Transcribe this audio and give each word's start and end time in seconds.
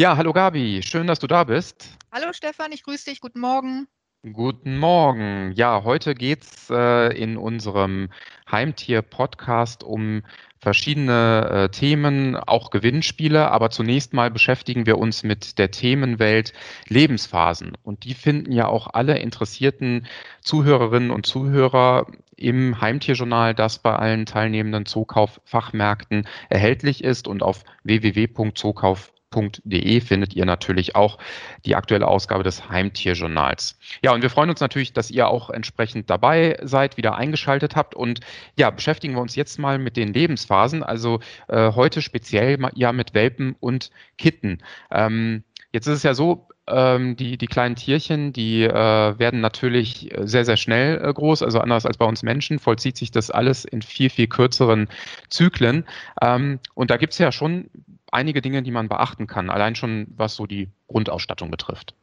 Ja, 0.00 0.16
hallo 0.16 0.32
Gabi, 0.32 0.80
schön, 0.82 1.06
dass 1.06 1.18
du 1.18 1.26
da 1.26 1.44
bist. 1.44 1.98
Hallo 2.10 2.32
Stefan, 2.32 2.72
ich 2.72 2.84
grüße 2.84 3.10
dich, 3.10 3.20
guten 3.20 3.38
Morgen. 3.38 3.86
Guten 4.32 4.78
Morgen. 4.78 5.52
Ja, 5.52 5.84
heute 5.84 6.14
geht's 6.14 6.70
äh, 6.70 7.12
in 7.12 7.36
unserem 7.36 8.08
Heimtier-Podcast 8.50 9.84
um 9.84 10.22
verschiedene 10.58 11.50
äh, 11.50 11.68
Themen, 11.68 12.36
auch 12.36 12.70
Gewinnspiele, 12.70 13.50
aber 13.50 13.68
zunächst 13.68 14.14
mal 14.14 14.30
beschäftigen 14.30 14.86
wir 14.86 14.96
uns 14.96 15.22
mit 15.22 15.58
der 15.58 15.70
Themenwelt 15.70 16.54
Lebensphasen. 16.88 17.76
Und 17.82 18.04
die 18.04 18.14
finden 18.14 18.52
ja 18.52 18.68
auch 18.68 18.86
alle 18.94 19.18
interessierten 19.18 20.06
Zuhörerinnen 20.40 21.10
und 21.10 21.26
Zuhörer 21.26 22.06
im 22.36 22.80
Heimtierjournal, 22.80 23.54
das 23.54 23.80
bei 23.80 23.94
allen 23.94 24.24
teilnehmenden 24.24 24.86
Zookauffachmärkten 24.86 26.26
erhältlich 26.48 27.04
ist 27.04 27.28
und 27.28 27.42
auf 27.42 27.64
www.zookauf.de 27.82 29.19
www.heimtierjournal.de 29.30 30.00
findet 30.00 30.34
ihr 30.34 30.44
natürlich 30.44 30.96
auch 30.96 31.18
die 31.64 31.76
aktuelle 31.76 32.08
Ausgabe 32.08 32.42
des 32.42 32.68
Heimtierjournals. 32.68 33.78
Ja, 34.02 34.12
und 34.12 34.22
wir 34.22 34.30
freuen 34.30 34.50
uns 34.50 34.60
natürlich, 34.60 34.92
dass 34.92 35.10
ihr 35.10 35.28
auch 35.28 35.50
entsprechend 35.50 36.10
dabei 36.10 36.58
seid, 36.62 36.96
wieder 36.96 37.16
eingeschaltet 37.16 37.76
habt. 37.76 37.94
Und 37.94 38.20
ja, 38.56 38.70
beschäftigen 38.70 39.14
wir 39.14 39.20
uns 39.20 39.36
jetzt 39.36 39.58
mal 39.58 39.78
mit 39.78 39.96
den 39.96 40.12
Lebensphasen. 40.12 40.82
Also 40.82 41.20
äh, 41.48 41.72
heute 41.72 42.02
speziell 42.02 42.58
ja 42.74 42.92
mit 42.92 43.14
Welpen 43.14 43.56
und 43.60 43.90
Kitten. 44.18 44.58
Ähm, 44.90 45.44
jetzt 45.72 45.86
ist 45.86 45.98
es 45.98 46.02
ja 46.02 46.14
so, 46.14 46.48
ähm, 46.66 47.16
die, 47.16 47.36
die 47.36 47.46
kleinen 47.46 47.74
Tierchen, 47.74 48.32
die 48.32 48.62
äh, 48.62 49.18
werden 49.18 49.40
natürlich 49.40 50.10
sehr, 50.20 50.44
sehr 50.44 50.56
schnell 50.56 51.02
äh, 51.02 51.12
groß. 51.12 51.42
Also 51.42 51.60
anders 51.60 51.86
als 51.86 51.96
bei 51.96 52.04
uns 52.04 52.22
Menschen 52.22 52.58
vollzieht 52.58 52.96
sich 52.96 53.10
das 53.10 53.30
alles 53.30 53.64
in 53.64 53.82
viel, 53.82 54.10
viel 54.10 54.26
kürzeren 54.26 54.88
Zyklen. 55.28 55.84
Ähm, 56.22 56.60
und 56.74 56.90
da 56.90 56.96
gibt 56.96 57.12
es 57.12 57.18
ja 57.18 57.32
schon 57.32 57.70
einige 58.12 58.42
Dinge, 58.42 58.62
die 58.62 58.70
man 58.70 58.88
beachten 58.88 59.26
kann, 59.26 59.50
allein 59.50 59.74
schon 59.74 60.06
was 60.16 60.34
so 60.34 60.46
die 60.46 60.68
Grundausstattung 60.88 61.50
betrifft. 61.50 61.94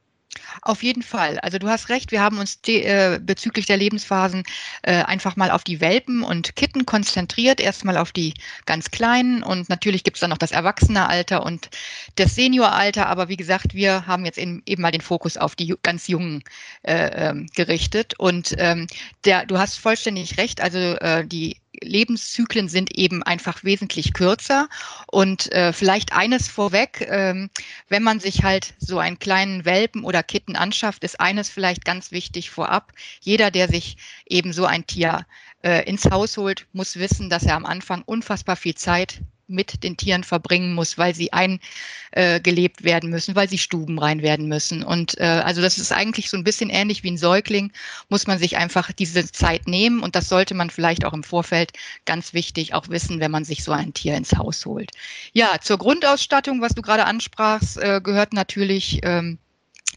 Auf 0.61 0.83
jeden 0.83 1.03
Fall. 1.03 1.39
Also 1.39 1.57
du 1.57 1.67
hast 1.67 1.89
recht, 1.89 2.11
wir 2.11 2.21
haben 2.21 2.39
uns 2.39 2.59
äh, 2.67 3.19
bezüglich 3.21 3.65
der 3.65 3.77
Lebensphasen 3.77 4.43
äh, 4.83 5.03
einfach 5.03 5.35
mal 5.35 5.51
auf 5.51 5.63
die 5.63 5.81
Welpen 5.81 6.23
und 6.23 6.55
Kitten 6.55 6.85
konzentriert, 6.85 7.59
erstmal 7.59 7.97
auf 7.97 8.11
die 8.11 8.33
ganz 8.65 8.91
kleinen 8.91 9.43
und 9.43 9.69
natürlich 9.69 10.03
gibt 10.03 10.17
es 10.17 10.21
dann 10.21 10.29
noch 10.29 10.37
das 10.37 10.51
Erwachsenealter 10.51 11.45
und 11.45 11.69
das 12.15 12.35
Senioralter, 12.35 13.07
aber 13.07 13.29
wie 13.29 13.37
gesagt, 13.37 13.73
wir 13.73 14.05
haben 14.07 14.25
jetzt 14.25 14.37
eben, 14.37 14.61
eben 14.65 14.81
mal 14.81 14.91
den 14.91 15.01
Fokus 15.01 15.37
auf 15.37 15.55
die 15.55 15.75
ganz 15.83 16.07
Jungen 16.07 16.43
äh, 16.83 17.29
ähm, 17.29 17.47
gerichtet 17.55 18.19
und 18.19 18.55
ähm, 18.57 18.87
der, 19.25 19.45
du 19.45 19.57
hast 19.57 19.77
vollständig 19.77 20.37
recht, 20.37 20.61
also 20.61 20.77
äh, 20.77 21.25
die 21.25 21.57
Lebenszyklen 21.81 22.69
sind 22.69 22.97
eben 22.97 23.23
einfach 23.23 23.63
wesentlich 23.63 24.13
kürzer. 24.13 24.69
Und 25.07 25.51
äh, 25.51 25.73
vielleicht 25.73 26.13
eines 26.13 26.47
vorweg, 26.47 27.07
ähm, 27.09 27.49
wenn 27.89 28.03
man 28.03 28.19
sich 28.19 28.43
halt 28.43 28.73
so 28.79 28.99
einen 28.99 29.19
kleinen 29.19 29.65
Welpen 29.65 30.03
oder 30.03 30.23
Kitten 30.23 30.55
anschafft, 30.55 31.03
ist 31.03 31.19
eines 31.19 31.49
vielleicht 31.49 31.85
ganz 31.85 32.11
wichtig 32.11 32.49
vorab. 32.49 32.93
Jeder, 33.21 33.51
der 33.51 33.67
sich 33.67 33.97
eben 34.25 34.53
so 34.53 34.65
ein 34.65 34.85
Tier 34.87 35.25
äh, 35.63 35.87
ins 35.87 36.05
Haus 36.05 36.37
holt, 36.37 36.67
muss 36.73 36.97
wissen, 36.97 37.29
dass 37.29 37.43
er 37.43 37.55
am 37.55 37.65
Anfang 37.65 38.01
unfassbar 38.03 38.55
viel 38.55 38.75
Zeit 38.75 39.21
mit 39.47 39.83
den 39.83 39.97
Tieren 39.97 40.23
verbringen 40.23 40.73
muss, 40.73 40.97
weil 40.97 41.15
sie 41.15 41.31
eingelebt 41.33 42.81
äh, 42.81 42.83
werden 42.83 43.09
müssen, 43.09 43.35
weil 43.35 43.49
sie 43.49 43.57
stubenrein 43.57 44.21
werden 44.21 44.47
müssen. 44.47 44.83
Und 44.83 45.19
äh, 45.19 45.23
also 45.23 45.61
das 45.61 45.77
ist 45.77 45.91
eigentlich 45.91 46.29
so 46.29 46.37
ein 46.37 46.43
bisschen 46.43 46.69
ähnlich 46.69 47.03
wie 47.03 47.11
ein 47.11 47.17
Säugling, 47.17 47.71
muss 48.09 48.27
man 48.27 48.39
sich 48.39 48.57
einfach 48.57 48.91
diese 48.91 49.31
Zeit 49.31 49.67
nehmen 49.67 50.01
und 50.01 50.15
das 50.15 50.29
sollte 50.29 50.53
man 50.53 50.69
vielleicht 50.69 51.05
auch 51.05 51.13
im 51.13 51.23
Vorfeld 51.23 51.71
ganz 52.05 52.33
wichtig 52.33 52.73
auch 52.73 52.89
wissen, 52.89 53.19
wenn 53.19 53.31
man 53.31 53.45
sich 53.45 53.63
so 53.63 53.71
ein 53.71 53.93
Tier 53.93 54.15
ins 54.15 54.35
Haus 54.37 54.65
holt. 54.65 54.91
Ja, 55.33 55.59
zur 55.61 55.77
Grundausstattung, 55.77 56.61
was 56.61 56.73
du 56.73 56.81
gerade 56.81 57.05
ansprachst, 57.05 57.77
äh, 57.77 58.01
gehört 58.01 58.33
natürlich 58.33 58.99
ähm, 59.03 59.39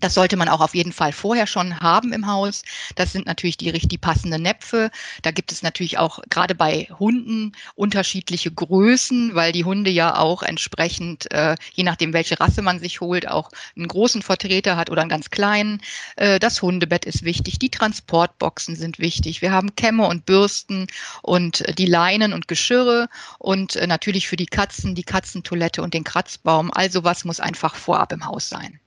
das 0.00 0.14
sollte 0.14 0.36
man 0.36 0.48
auch 0.48 0.60
auf 0.60 0.74
jeden 0.74 0.92
Fall 0.92 1.12
vorher 1.12 1.46
schon 1.46 1.80
haben 1.80 2.12
im 2.12 2.26
Haus. 2.26 2.62
Das 2.94 3.12
sind 3.12 3.26
natürlich 3.26 3.59
die 3.59 3.69
richtig 3.70 4.00
passenden 4.00 4.42
Näpfe. 4.42 4.91
Da 5.22 5.31
gibt 5.31 5.53
es 5.53 5.62
natürlich 5.62 5.98
auch 5.98 6.20
gerade 6.31 6.54
bei 6.54 6.88
Hunden 6.98 7.53
unterschiedliche 7.75 8.50
Größen, 8.50 9.34
weil 9.34 9.53
die 9.53 9.64
Hunde 9.64 9.91
ja 9.91 10.16
auch 10.16 10.42
entsprechend, 10.42 11.31
äh, 11.32 11.54
je 11.75 11.84
nachdem, 11.84 12.12
welche 12.12 12.41
Rasse 12.41 12.62
man 12.62 12.81
sich 12.81 13.00
holt, 13.00 13.28
auch 13.28 13.50
einen 13.76 13.88
großen 13.88 14.22
Vertreter 14.22 14.76
hat 14.76 14.91
oder 14.91 15.03
einen 15.03 15.10
ganz 15.10 15.31
kleinen. 15.31 15.82
Äh, 16.16 16.38
das 16.38 16.62
Hundebett 16.62 17.04
ist 17.04 17.25
wichtig. 17.25 17.59
Die 17.59 17.70
Transportboxen 17.70 18.76
sind 18.76 18.98
wichtig. 18.98 19.43
Wir 19.43 19.53
haben 19.53 19.75
Kämme 19.76 20.06
und 20.06 20.25
Bürsten 20.25 20.87
und 21.22 21.60
äh, 21.62 21.75
die 21.75 21.87
Leinen 21.87 22.32
und 22.32 22.48
Geschirre 22.48 23.09
und 23.38 23.76
äh, 23.76 23.87
natürlich 23.87 24.28
für 24.28 24.37
die 24.37 24.47
Katzen 24.47 24.94
die 24.94 25.04
Katzentoilette 25.04 25.82
und 25.82 25.93
den 25.94 26.04
Kratzbaum. 26.04 26.70
Also 26.72 27.04
was 27.04 27.25
muss 27.25 27.41
einfach 27.41 27.75
vorab 27.75 28.12
im 28.12 28.25
Haus 28.25 28.48
sein. 28.48 28.81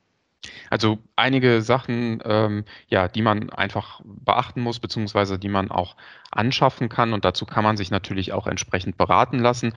Also 0.70 1.00
einige 1.16 1.62
Sachen, 1.62 2.22
ähm, 2.26 2.66
ja, 2.88 3.08
die 3.08 3.22
man 3.22 3.50
einfach 3.50 4.02
beachten 4.04 4.62
muss, 4.62 4.80
beziehungsweise 4.80 5.40
die 5.40 5.50
man 5.50 5.72
auch 5.72 5.96
anschaffen 6.32 6.90
kann. 6.90 7.14
Und 7.14 7.26
dazu 7.26 7.46
kann 7.46 7.64
man 7.64 7.78
sich 7.78 7.92
natürlich 7.92 8.34
auch 8.34 8.48
entsprechend 8.48 8.98
beraten 8.98 9.40
lassen. 9.40 9.74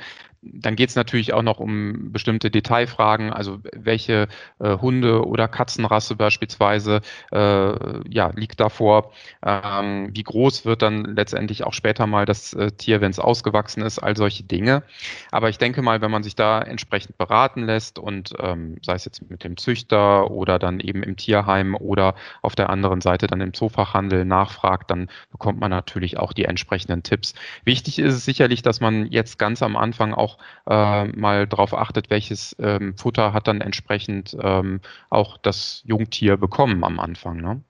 Dann 0.52 0.76
geht 0.76 0.90
es 0.90 0.96
natürlich 0.96 1.32
auch 1.32 1.42
noch 1.42 1.58
um 1.58 2.12
bestimmte 2.12 2.50
Detailfragen, 2.50 3.32
also 3.32 3.58
welche 3.72 4.28
äh, 4.58 4.78
Hunde- 4.78 5.26
oder 5.26 5.48
Katzenrasse 5.48 6.16
beispielsweise 6.16 7.00
äh, 7.32 8.08
ja, 8.10 8.30
liegt 8.34 8.60
davor, 8.60 9.12
ähm, 9.44 10.10
wie 10.12 10.22
groß 10.22 10.64
wird 10.64 10.82
dann 10.82 11.16
letztendlich 11.16 11.64
auch 11.64 11.72
später 11.72 12.06
mal 12.06 12.26
das 12.26 12.52
äh, 12.54 12.70
Tier, 12.72 13.00
wenn 13.00 13.10
es 13.10 13.18
ausgewachsen 13.18 13.82
ist, 13.82 13.98
all 13.98 14.16
solche 14.16 14.44
Dinge. 14.44 14.82
Aber 15.30 15.48
ich 15.48 15.58
denke 15.58 15.82
mal, 15.82 16.00
wenn 16.00 16.10
man 16.10 16.22
sich 16.22 16.36
da 16.36 16.60
entsprechend 16.60 17.18
beraten 17.18 17.64
lässt 17.64 17.98
und 17.98 18.34
ähm, 18.38 18.76
sei 18.82 18.94
es 18.94 19.04
jetzt 19.04 19.28
mit 19.30 19.44
dem 19.44 19.56
Züchter 19.56 20.30
oder 20.30 20.58
dann 20.58 20.80
eben 20.80 21.02
im 21.02 21.16
Tierheim 21.16 21.74
oder 21.74 22.14
auf 22.42 22.54
der 22.54 22.70
anderen 22.70 23.00
Seite 23.00 23.26
dann 23.26 23.40
im 23.40 23.54
Zoofachhandel 23.54 24.24
nachfragt, 24.24 24.90
dann 24.90 25.08
bekommt 25.30 25.60
man 25.60 25.70
natürlich 25.70 26.18
auch 26.18 26.32
die 26.32 26.44
entsprechenden 26.44 27.02
Tipps. 27.02 27.34
Wichtig 27.64 27.98
ist 27.98 28.14
es 28.14 28.24
sicherlich, 28.24 28.62
dass 28.62 28.80
man 28.80 29.06
jetzt 29.06 29.38
ganz 29.38 29.62
am 29.62 29.76
Anfang 29.76 30.14
auch 30.14 30.35
äh, 30.68 31.04
mal 31.04 31.46
darauf 31.46 31.74
achtet, 31.74 32.10
welches 32.10 32.56
ähm, 32.58 32.96
Futter 32.96 33.32
hat 33.32 33.48
dann 33.48 33.60
entsprechend 33.60 34.36
ähm, 34.40 34.80
auch 35.10 35.38
das 35.38 35.82
Jungtier 35.84 36.36
bekommen 36.36 36.84
am 36.84 37.00
Anfang. 37.00 37.40
Ne? 37.40 37.62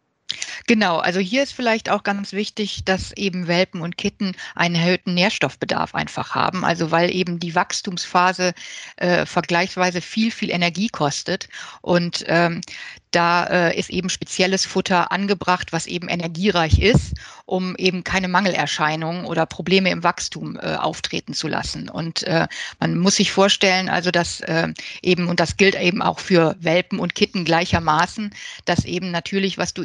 Genau, 0.66 0.98
also 0.98 1.20
hier 1.20 1.42
ist 1.42 1.52
vielleicht 1.52 1.90
auch 1.90 2.02
ganz 2.02 2.32
wichtig, 2.32 2.84
dass 2.84 3.12
eben 3.12 3.46
Welpen 3.46 3.80
und 3.80 3.96
Kitten 3.96 4.34
einen 4.54 4.74
erhöhten 4.74 5.14
Nährstoffbedarf 5.14 5.94
einfach 5.94 6.34
haben. 6.34 6.64
Also 6.64 6.90
weil 6.90 7.14
eben 7.14 7.38
die 7.38 7.54
Wachstumsphase 7.54 8.54
äh, 8.96 9.26
vergleichsweise 9.26 10.00
viel, 10.00 10.30
viel 10.30 10.50
Energie 10.50 10.88
kostet. 10.88 11.48
Und 11.82 12.24
ähm, 12.26 12.60
da 13.10 13.44
äh, 13.44 13.78
ist 13.78 13.90
eben 13.90 14.10
spezielles 14.10 14.66
Futter 14.66 15.10
angebracht, 15.10 15.72
was 15.72 15.86
eben 15.86 16.08
energiereich 16.08 16.78
ist, 16.78 17.14
um 17.46 17.74
eben 17.76 18.04
keine 18.04 18.28
Mangelerscheinungen 18.28 19.24
oder 19.24 19.46
Probleme 19.46 19.90
im 19.90 20.02
Wachstum 20.02 20.58
äh, 20.60 20.74
auftreten 20.74 21.32
zu 21.32 21.48
lassen. 21.48 21.88
Und 21.88 22.24
äh, 22.24 22.46
man 22.78 22.98
muss 22.98 23.16
sich 23.16 23.32
vorstellen, 23.32 23.88
also 23.88 24.10
dass 24.10 24.40
äh, 24.40 24.68
eben, 25.02 25.28
und 25.28 25.40
das 25.40 25.56
gilt 25.56 25.80
eben 25.80 26.02
auch 26.02 26.18
für 26.18 26.56
Welpen 26.60 26.98
und 26.98 27.14
Kitten 27.14 27.44
gleichermaßen, 27.44 28.34
dass 28.66 28.84
eben 28.84 29.10
natürlich, 29.10 29.56
was 29.56 29.72
du 29.72 29.84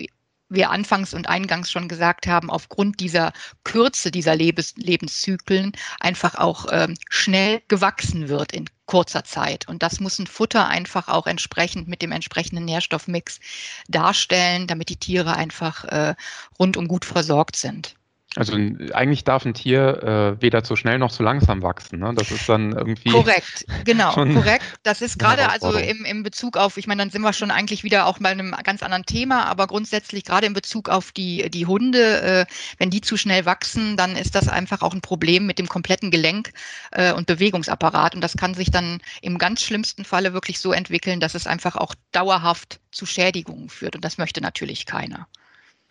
wir 0.52 0.70
anfangs 0.70 1.14
und 1.14 1.28
eingangs 1.28 1.72
schon 1.72 1.88
gesagt 1.88 2.28
haben, 2.28 2.50
aufgrund 2.50 3.00
dieser 3.00 3.34
Kürze 3.64 4.12
dieser 4.12 4.36
Lebens 4.36 4.74
Lebenszyklen 4.76 5.72
einfach 6.00 6.36
auch 6.36 6.66
ähm, 6.72 6.96
schnell 7.10 7.62
gewachsen 7.68 8.30
wird 8.30 8.52
in 8.52 8.70
kurzer 8.86 9.24
Zeit. 9.24 9.68
Und 9.68 9.82
das 9.82 10.02
muss 10.02 10.20
ein 10.20 10.28
Futter 10.28 10.68
einfach 10.68 11.08
auch 11.08 11.26
entsprechend 11.26 11.88
mit 11.88 12.02
dem 12.02 12.12
entsprechenden 12.12 12.66
Nährstoffmix 12.66 13.40
darstellen, 13.88 14.68
damit 14.68 14.90
die 14.90 14.98
Tiere 14.98 15.36
einfach 15.36 15.86
äh, 15.86 16.16
rundum 16.60 16.88
gut 16.88 17.06
versorgt 17.06 17.56
sind. 17.56 17.96
Also 18.38 18.54
eigentlich 18.54 19.26
darf 19.26 19.44
ein 19.44 19.54
Tier 19.54 20.38
äh, 20.38 20.42
weder 20.42 20.64
zu 20.64 20.78
schnell 20.78 20.98
noch 21.00 21.12
zu 21.12 21.22
langsam 21.22 21.62
wachsen. 21.62 22.00
Ne? 22.00 22.14
Das 22.16 22.32
ist 22.32 22.48
dann 22.48 22.72
irgendwie. 22.72 23.10
Korrekt, 23.10 23.66
genau, 23.84 24.14
korrekt. 24.14 24.64
Das 24.84 25.02
ist 25.02 25.20
gerade 25.20 25.50
also 25.50 25.74
im, 25.74 26.06
im 26.06 26.24
Bezug 26.24 26.56
auf, 26.56 26.78
ich 26.78 26.88
meine, 26.88 27.02
dann 27.02 27.10
sind 27.10 27.24
wir 27.24 27.34
schon 27.34 27.52
eigentlich 27.52 27.84
wieder 27.84 28.06
auch 28.06 28.20
bei 28.20 28.30
einem 28.30 28.56
ganz 28.64 28.84
anderen 28.84 29.06
Thema, 29.06 29.48
aber 29.48 29.68
grundsätzlich 29.68 30.24
gerade 30.24 30.48
in 30.48 30.54
Bezug 30.54 30.88
auf 30.88 31.12
die, 31.12 31.50
die 31.50 31.66
Hunde, 31.66 32.22
äh, 32.22 32.46
wenn 32.78 32.90
die 32.90 33.02
zu 33.02 33.18
schnell 33.18 33.46
wachsen, 33.46 33.98
dann 33.98 34.16
ist 34.16 34.34
das 34.34 34.48
einfach 34.48 34.82
auch 34.82 34.94
ein 34.94 35.02
Problem 35.02 35.46
mit 35.46 35.60
dem 35.60 35.68
kompletten 35.68 36.10
Gelenk 36.10 36.54
äh, 36.92 37.12
und 37.12 37.28
Bewegungsapparat. 37.28 38.16
Und 38.16 38.22
das 38.22 38.38
kann 38.38 38.54
sich 38.54 38.72
dann 38.72 39.02
im 39.22 39.40
ganz 39.40 39.62
schlimmsten 39.62 40.06
Falle 40.06 40.32
wirklich 40.32 40.60
so 40.60 40.72
entwickeln, 40.72 41.20
dass 41.20 41.36
es 41.36 41.48
einfach 41.48 41.76
auch 41.76 41.96
dauerhaft 42.14 42.80
zu 42.92 43.06
Schädigungen 43.06 43.68
führt. 43.68 43.98
Und 43.98 44.06
das 44.06 44.18
möchte 44.18 44.40
natürlich 44.40 44.86
keiner. 44.86 45.28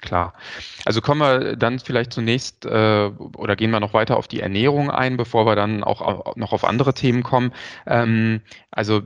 Klar. 0.00 0.32
Also 0.86 1.02
kommen 1.02 1.20
wir 1.20 1.56
dann 1.56 1.78
vielleicht 1.78 2.12
zunächst 2.12 2.64
äh, 2.64 3.10
oder 3.36 3.54
gehen 3.54 3.70
wir 3.70 3.80
noch 3.80 3.92
weiter 3.92 4.16
auf 4.16 4.28
die 4.28 4.40
Ernährung 4.40 4.90
ein, 4.90 5.18
bevor 5.18 5.44
wir 5.44 5.56
dann 5.56 5.84
auch, 5.84 6.00
auch 6.00 6.36
noch 6.36 6.52
auf 6.52 6.64
andere 6.64 6.94
Themen 6.94 7.22
kommen. 7.22 7.52
Ähm, 7.86 8.40
also 8.70 9.02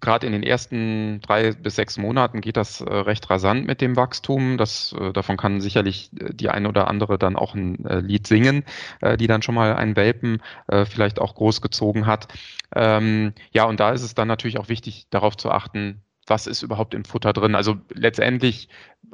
gerade 0.00 0.26
in 0.26 0.32
den 0.32 0.42
ersten 0.42 1.20
drei 1.20 1.52
bis 1.52 1.76
sechs 1.76 1.98
Monaten 1.98 2.40
geht 2.40 2.56
das 2.56 2.80
äh, 2.80 2.90
recht 2.90 3.28
rasant 3.28 3.66
mit 3.66 3.82
dem 3.82 3.96
Wachstum. 3.96 4.56
Das, 4.56 4.94
äh, 4.98 5.12
davon 5.12 5.36
kann 5.36 5.60
sicherlich 5.60 6.10
äh, 6.18 6.32
die 6.32 6.48
eine 6.48 6.68
oder 6.68 6.88
andere 6.88 7.18
dann 7.18 7.36
auch 7.36 7.54
ein 7.54 7.84
äh, 7.84 8.00
Lied 8.00 8.26
singen, 8.26 8.64
äh, 9.02 9.18
die 9.18 9.26
dann 9.26 9.42
schon 9.42 9.54
mal 9.54 9.74
einen 9.74 9.96
Welpen 9.96 10.40
vielleicht 10.84 11.20
auch 11.20 11.34
großgezogen 11.34 12.06
hat. 12.06 12.28
Ähm, 12.74 13.32
ja, 13.52 13.64
und 13.64 13.80
da 13.80 13.92
ist 13.92 14.02
es 14.02 14.14
dann 14.14 14.28
natürlich 14.28 14.58
auch 14.58 14.68
wichtig, 14.68 15.06
darauf 15.10 15.36
zu 15.36 15.50
achten, 15.50 16.02
was 16.30 16.46
ist 16.46 16.62
überhaupt 16.62 16.94
im 16.94 17.04
Futter 17.04 17.32
drin. 17.32 17.54
Also 17.54 17.76
letztendlich 17.92 18.68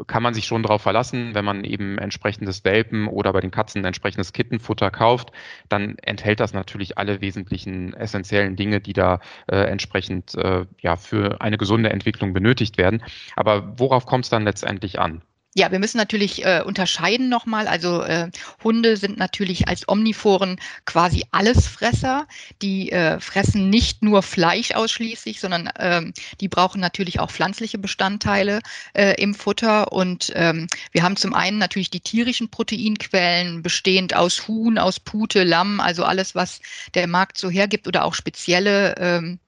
kann 0.07 0.23
man 0.23 0.35
sich 0.35 0.47
schon 0.47 0.63
darauf 0.63 0.83
verlassen, 0.83 1.35
wenn 1.35 1.45
man 1.45 1.65
eben 1.65 1.99
entsprechendes 1.99 2.65
Welpen 2.65 3.07
oder 3.07 3.33
bei 3.33 3.41
den 3.41 3.51
Katzen 3.51 3.85
entsprechendes 3.85 4.33
Kittenfutter 4.33 4.91
kauft, 4.91 5.31
dann 5.69 5.97
enthält 5.99 6.41
das 6.41 6.53
natürlich 6.53 6.99
alle 6.99 7.21
wesentlichen 7.21 7.95
essentiellen 7.95 8.57
Dinge, 8.57 8.81
die 8.81 8.93
da 8.93 9.21
äh, 9.47 9.57
entsprechend 9.57 10.35
äh, 10.35 10.67
ja 10.81 10.97
für 10.97 11.41
eine 11.41 11.59
gesunde 11.59 11.91
Entwicklung 11.91 12.33
benötigt 12.33 12.79
werden. 12.79 13.03
Aber 13.37 13.79
worauf 13.79 14.07
kommt 14.07 14.25
es 14.25 14.31
dann 14.31 14.45
letztendlich 14.45 14.99
an? 14.99 15.23
Ja, 15.57 15.71
wir 15.71 15.79
müssen 15.79 15.99
natürlich 15.99 16.45
äh, 16.45 16.63
unterscheiden 16.67 17.29
nochmal. 17.29 17.69
Also 17.69 18.03
äh, 18.03 18.29
Hunde 18.65 18.97
sind 18.97 19.19
natürlich 19.19 19.69
als 19.69 19.89
Omnivoren 19.89 20.59
quasi 20.85 21.25
Allesfresser. 21.31 22.27
Die 22.61 22.91
äh, 22.91 23.21
fressen 23.21 23.71
nicht 23.71 24.03
nur 24.03 24.25
Fleisch 24.25 24.73
ausschließlich, 24.73 25.39
sondern 25.39 25.71
ähm, 25.79 26.13
die 26.41 26.49
brauchen 26.49 26.81
natürlich 26.81 27.21
auch 27.21 27.31
pflanzliche 27.31 27.79
Bestandteile 27.79 28.63
äh, 28.95 29.15
im 29.23 29.33
Futter. 29.33 29.93
Und 29.93 30.33
ähm, 30.35 30.67
wir 30.91 31.05
haben 31.05 31.15
zum 31.15 31.35
einen 31.35 31.59
natürlich 31.59 31.91
die 31.91 32.01
tierischen 32.01 32.51
Proteinquellen, 32.51 33.63
bestehend 33.63 34.17
aus 34.17 34.49
Huhn, 34.49 34.77
aus 34.77 34.99
Pute, 34.99 35.45
Lamm, 35.45 35.79
also 35.79 36.03
alles, 36.03 36.35
was 36.35 36.61
der 36.95 37.07
Markt 37.07 37.39
so 37.39 37.49
hergibt 37.49 37.87
oder 37.87 38.05
auch 38.05 38.15
spezielle 38.15 38.97
ähm, 38.99 39.39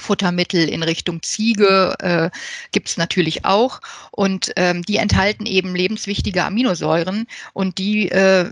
Futtermittel 0.00 0.68
in 0.68 0.82
Richtung 0.82 1.22
Ziege 1.22 1.94
äh, 2.00 2.30
gibt 2.72 2.88
es 2.88 2.96
natürlich 2.96 3.44
auch. 3.44 3.80
Und 4.10 4.52
ähm, 4.56 4.82
die 4.82 4.96
enthalten 4.96 5.46
eben 5.46 5.74
lebenswichtige 5.74 6.44
Aminosäuren 6.44 7.26
und 7.52 7.78
die 7.78 8.10
äh, 8.10 8.50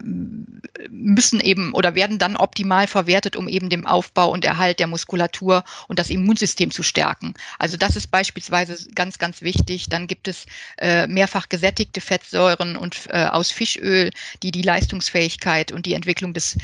müssen 0.90 1.40
eben 1.40 1.72
oder 1.72 1.94
werden 1.94 2.18
dann 2.18 2.36
optimal 2.36 2.86
verwertet, 2.86 3.36
um 3.36 3.48
eben 3.48 3.68
den 3.68 3.86
Aufbau 3.86 4.30
und 4.30 4.44
Erhalt 4.44 4.78
der 4.78 4.86
Muskulatur 4.86 5.64
und 5.88 5.98
das 5.98 6.10
Immunsystem 6.10 6.70
zu 6.70 6.82
stärken. 6.82 7.34
Also 7.58 7.76
das 7.76 7.96
ist 7.96 8.10
beispielsweise 8.10 8.76
ganz, 8.94 9.18
ganz 9.18 9.42
wichtig. 9.42 9.88
Dann 9.88 10.06
gibt 10.06 10.28
es 10.28 10.46
äh, 10.78 11.06
mehrfach 11.06 11.48
gesättigte 11.48 12.00
Fettsäuren 12.00 12.76
und 12.76 13.08
äh, 13.08 13.24
aus 13.26 13.50
Fischöl, 13.50 14.10
die 14.42 14.50
die 14.50 14.62
Leistungsfähigkeit 14.62 15.72
und 15.72 15.86
die 15.86 15.94
Entwicklung 15.94 16.34
des 16.34 16.56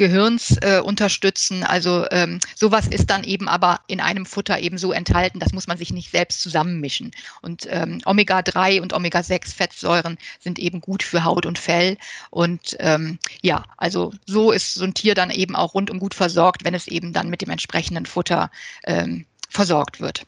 Gehirns 0.00 0.56
äh, 0.62 0.80
unterstützen. 0.80 1.62
Also 1.62 2.06
ähm, 2.10 2.40
sowas 2.54 2.86
ist 2.88 3.10
dann 3.10 3.22
eben 3.22 3.48
aber 3.48 3.80
in 3.86 4.00
einem 4.00 4.24
Futter 4.24 4.58
eben 4.58 4.78
so 4.78 4.92
enthalten, 4.92 5.40
das 5.40 5.52
muss 5.52 5.66
man 5.66 5.76
sich 5.76 5.92
nicht 5.92 6.10
selbst 6.10 6.40
zusammenmischen. 6.40 7.10
Und 7.42 7.66
ähm, 7.68 8.00
Omega-3 8.06 8.80
und 8.80 8.94
Omega-6-Fettsäuren 8.94 10.16
sind 10.38 10.58
eben 10.58 10.80
gut 10.80 11.02
für 11.02 11.24
Haut 11.24 11.44
und 11.44 11.58
Fell. 11.58 11.98
Und 12.30 12.78
ähm, 12.78 13.18
ja, 13.42 13.64
also 13.76 14.14
so 14.24 14.52
ist 14.52 14.72
so 14.72 14.84
ein 14.84 14.94
Tier 14.94 15.14
dann 15.14 15.30
eben 15.30 15.54
auch 15.54 15.74
rundum 15.74 15.98
gut 15.98 16.14
versorgt, 16.14 16.64
wenn 16.64 16.72
es 16.72 16.86
eben 16.86 17.12
dann 17.12 17.28
mit 17.28 17.42
dem 17.42 17.50
entsprechenden 17.50 18.06
Futter 18.06 18.50
ähm, 18.86 19.26
versorgt 19.50 20.00
wird. 20.00 20.24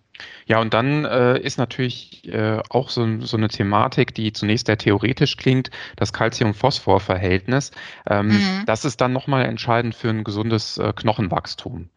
Ja, 0.46 0.60
und 0.60 0.74
dann 0.74 1.04
äh, 1.04 1.38
ist 1.38 1.58
natürlich 1.58 2.28
äh, 2.28 2.60
auch 2.68 2.90
so, 2.90 3.20
so, 3.20 3.36
eine 3.36 3.48
Thematik, 3.48 4.14
die 4.14 4.32
zunächst 4.32 4.66
sehr 4.66 4.78
theoretisch 4.78 5.36
klingt, 5.36 5.70
das 5.96 6.12
Calcium-Phosphor-Verhältnis. 6.12 7.70
Ähm, 8.08 8.28
mhm. 8.28 8.62
Das 8.66 8.84
ist 8.84 9.00
dann 9.00 9.12
nochmal 9.12 9.46
entscheidend 9.46 9.94
für 9.94 10.10
ein 10.10 10.24
gesundes 10.24 10.78
äh, 10.78 10.92
Knochenwachstum. 10.94 11.88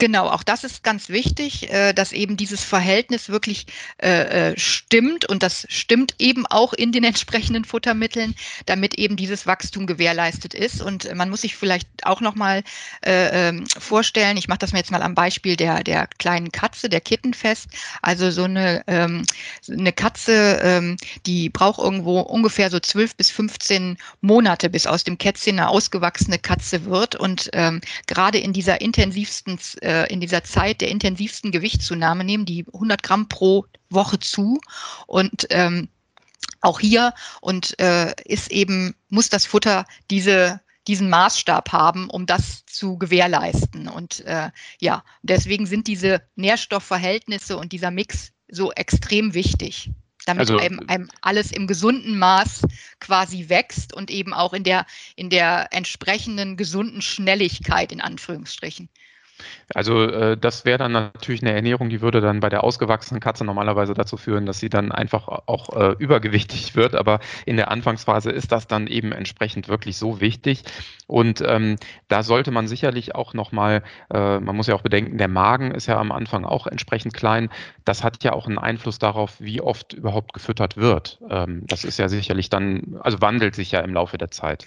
Genau, 0.00 0.28
auch 0.28 0.44
das 0.44 0.62
ist 0.62 0.84
ganz 0.84 1.08
wichtig, 1.08 1.72
äh, 1.72 1.92
dass 1.92 2.12
eben 2.12 2.36
dieses 2.36 2.62
Verhältnis 2.62 3.28
wirklich 3.30 3.66
äh, 4.00 4.52
äh, 4.52 4.54
stimmt 4.56 5.28
und 5.28 5.42
das 5.42 5.66
stimmt 5.68 6.14
eben 6.20 6.46
auch 6.46 6.72
in 6.72 6.92
den 6.92 7.02
entsprechenden 7.18 7.64
Futtermitteln, 7.64 8.36
damit 8.66 8.94
eben 8.94 9.16
dieses 9.16 9.48
Wachstum 9.48 9.88
gewährleistet 9.88 10.54
ist. 10.54 10.80
Und 10.80 11.12
man 11.16 11.30
muss 11.30 11.40
sich 11.40 11.56
vielleicht 11.56 11.88
auch 12.04 12.20
noch 12.20 12.36
mal 12.36 12.62
ähm, 13.02 13.66
vorstellen, 13.76 14.36
ich 14.36 14.46
mache 14.46 14.60
das 14.60 14.72
mir 14.72 14.78
jetzt 14.78 14.92
mal 14.92 15.02
am 15.02 15.16
Beispiel 15.16 15.56
der, 15.56 15.82
der 15.82 16.06
kleinen 16.06 16.52
Katze, 16.52 16.88
der 16.88 17.00
Kitten 17.00 17.34
fest. 17.34 17.66
Also 18.00 18.30
so 18.30 18.44
eine, 18.44 18.84
ähm, 18.86 19.24
eine 19.68 19.92
Katze, 19.92 20.60
ähm, 20.62 20.96
die 21.26 21.48
braucht 21.48 21.80
irgendwo 21.80 22.20
ungefähr 22.20 22.70
so 22.70 22.78
zwölf 22.78 23.16
bis 23.16 23.30
15 23.30 23.98
Monate, 24.20 24.70
bis 24.70 24.86
aus 24.86 25.02
dem 25.02 25.18
Kätzchen 25.18 25.58
eine 25.58 25.68
ausgewachsene 25.68 26.38
Katze 26.38 26.84
wird. 26.84 27.16
Und 27.16 27.50
gerade 28.06 28.38
in 28.38 28.52
dieser 28.52 28.80
intensivsten 28.80 29.58
äh, 29.88 30.12
in 30.12 30.20
dieser 30.20 30.44
Zeit 30.44 30.80
der 30.80 30.88
intensivsten 30.88 31.50
Gewichtszunahme 31.50 32.22
nehmen 32.22 32.44
die 32.44 32.66
100 32.72 33.02
Gramm 33.02 33.28
pro 33.28 33.64
Woche 33.88 34.18
zu 34.20 34.60
und 35.06 35.46
ähm, 35.50 35.88
auch 36.60 36.78
hier 36.78 37.14
und 37.40 37.78
äh, 37.80 38.12
ist 38.24 38.50
eben 38.50 38.94
muss 39.08 39.30
das 39.30 39.46
Futter 39.46 39.86
diese 40.10 40.60
diesen 40.86 41.10
Maßstab 41.10 41.72
haben, 41.72 42.08
um 42.08 42.24
das 42.24 42.64
zu 42.64 42.96
gewährleisten. 42.96 43.88
Und 43.88 44.24
äh, 44.24 44.50
ja, 44.80 45.04
deswegen 45.22 45.66
sind 45.66 45.86
diese 45.86 46.22
Nährstoffverhältnisse 46.36 47.58
und 47.58 47.72
dieser 47.72 47.90
Mix 47.90 48.32
so 48.50 48.72
extrem 48.72 49.34
wichtig 49.34 49.90
damit 50.28 50.50
also, 50.50 50.58
einem, 50.58 50.80
einem, 50.88 51.08
alles 51.22 51.52
im 51.52 51.66
gesunden 51.66 52.18
Maß 52.18 52.62
quasi 53.00 53.48
wächst 53.48 53.94
und 53.94 54.10
eben 54.10 54.34
auch 54.34 54.52
in 54.52 54.62
der, 54.62 54.86
in 55.16 55.30
der 55.30 55.68
entsprechenden 55.72 56.56
gesunden 56.56 57.00
Schnelligkeit 57.00 57.92
in 57.92 58.00
Anführungsstrichen. 58.00 58.90
Also 59.74 60.04
äh, 60.04 60.36
das 60.36 60.64
wäre 60.64 60.78
dann 60.78 60.92
natürlich 60.92 61.42
eine 61.42 61.52
Ernährung, 61.52 61.88
die 61.88 62.00
würde 62.00 62.20
dann 62.20 62.40
bei 62.40 62.48
der 62.48 62.64
ausgewachsenen 62.64 63.20
Katze 63.20 63.44
normalerweise 63.44 63.94
dazu 63.94 64.16
führen, 64.16 64.46
dass 64.46 64.60
sie 64.60 64.68
dann 64.68 64.92
einfach 64.92 65.28
auch 65.28 65.76
äh, 65.76 65.94
übergewichtig 65.98 66.74
wird. 66.74 66.94
Aber 66.94 67.20
in 67.46 67.56
der 67.56 67.70
Anfangsphase 67.70 68.30
ist 68.30 68.52
das 68.52 68.66
dann 68.66 68.86
eben 68.86 69.12
entsprechend 69.12 69.68
wirklich 69.68 69.96
so 69.96 70.20
wichtig. 70.20 70.64
Und 71.06 71.42
ähm, 71.46 71.76
da 72.08 72.22
sollte 72.22 72.50
man 72.50 72.68
sicherlich 72.68 73.14
auch 73.14 73.34
nochmal, 73.34 73.82
äh, 74.12 74.40
man 74.40 74.56
muss 74.56 74.66
ja 74.66 74.74
auch 74.74 74.82
bedenken, 74.82 75.18
der 75.18 75.28
Magen 75.28 75.70
ist 75.70 75.86
ja 75.86 75.98
am 75.98 76.12
Anfang 76.12 76.44
auch 76.44 76.66
entsprechend 76.66 77.14
klein. 77.14 77.48
Das 77.84 78.04
hat 78.04 78.24
ja 78.24 78.32
auch 78.32 78.46
einen 78.46 78.58
Einfluss 78.58 78.98
darauf, 78.98 79.40
wie 79.40 79.60
oft 79.60 79.92
überhaupt 79.92 80.32
gefüttert 80.32 80.76
wird. 80.76 81.20
Ähm, 81.30 81.62
das 81.66 81.84
ist 81.84 81.98
ja 81.98 82.08
sicherlich 82.08 82.50
dann, 82.50 82.98
also 83.00 83.20
wandelt 83.20 83.54
sich 83.54 83.72
ja 83.72 83.80
im 83.80 83.94
Laufe 83.94 84.18
der 84.18 84.30
Zeit. 84.30 84.66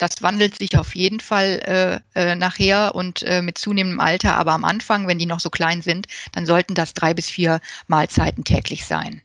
Das 0.00 0.22
wandelt 0.22 0.56
sich 0.56 0.78
auf 0.78 0.94
jeden 0.94 1.20
Fall 1.20 2.02
äh, 2.16 2.30
äh, 2.32 2.34
nachher 2.34 2.94
und 2.94 3.22
äh, 3.22 3.42
mit 3.42 3.58
zunehmendem 3.58 4.00
Alter, 4.00 4.34
aber 4.36 4.52
am 4.52 4.64
Anfang, 4.64 5.06
wenn 5.06 5.18
die 5.18 5.26
noch 5.26 5.40
so 5.40 5.50
klein 5.50 5.82
sind, 5.82 6.06
dann 6.32 6.46
sollten 6.46 6.74
das 6.74 6.94
drei 6.94 7.12
bis 7.12 7.28
vier 7.28 7.60
Mahlzeiten 7.86 8.42
täglich 8.42 8.86
sein. 8.86 9.20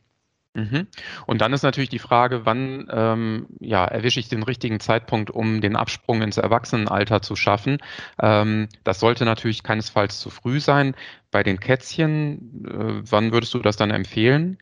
Mhm. 0.52 0.86
Und 1.26 1.40
dann 1.40 1.54
ist 1.54 1.62
natürlich 1.62 1.88
die 1.88 1.98
Frage, 1.98 2.44
wann 2.44 2.88
ähm, 2.90 3.46
ja, 3.58 3.86
erwische 3.86 4.20
ich 4.20 4.28
den 4.28 4.42
richtigen 4.42 4.78
Zeitpunkt, 4.78 5.30
um 5.30 5.62
den 5.62 5.76
Absprung 5.76 6.20
ins 6.20 6.36
Erwachsenenalter 6.36 7.22
zu 7.22 7.36
schaffen. 7.36 7.78
Ähm, 8.20 8.68
das 8.84 9.00
sollte 9.00 9.24
natürlich 9.24 9.62
keinesfalls 9.62 10.20
zu 10.20 10.28
früh 10.28 10.60
sein. 10.60 10.94
Bei 11.30 11.42
den 11.42 11.58
Kätzchen, 11.58 12.66
äh, 12.66 13.10
wann 13.10 13.32
würdest 13.32 13.54
du 13.54 13.60
das 13.60 13.78
dann 13.78 13.90
empfehlen? 13.90 14.58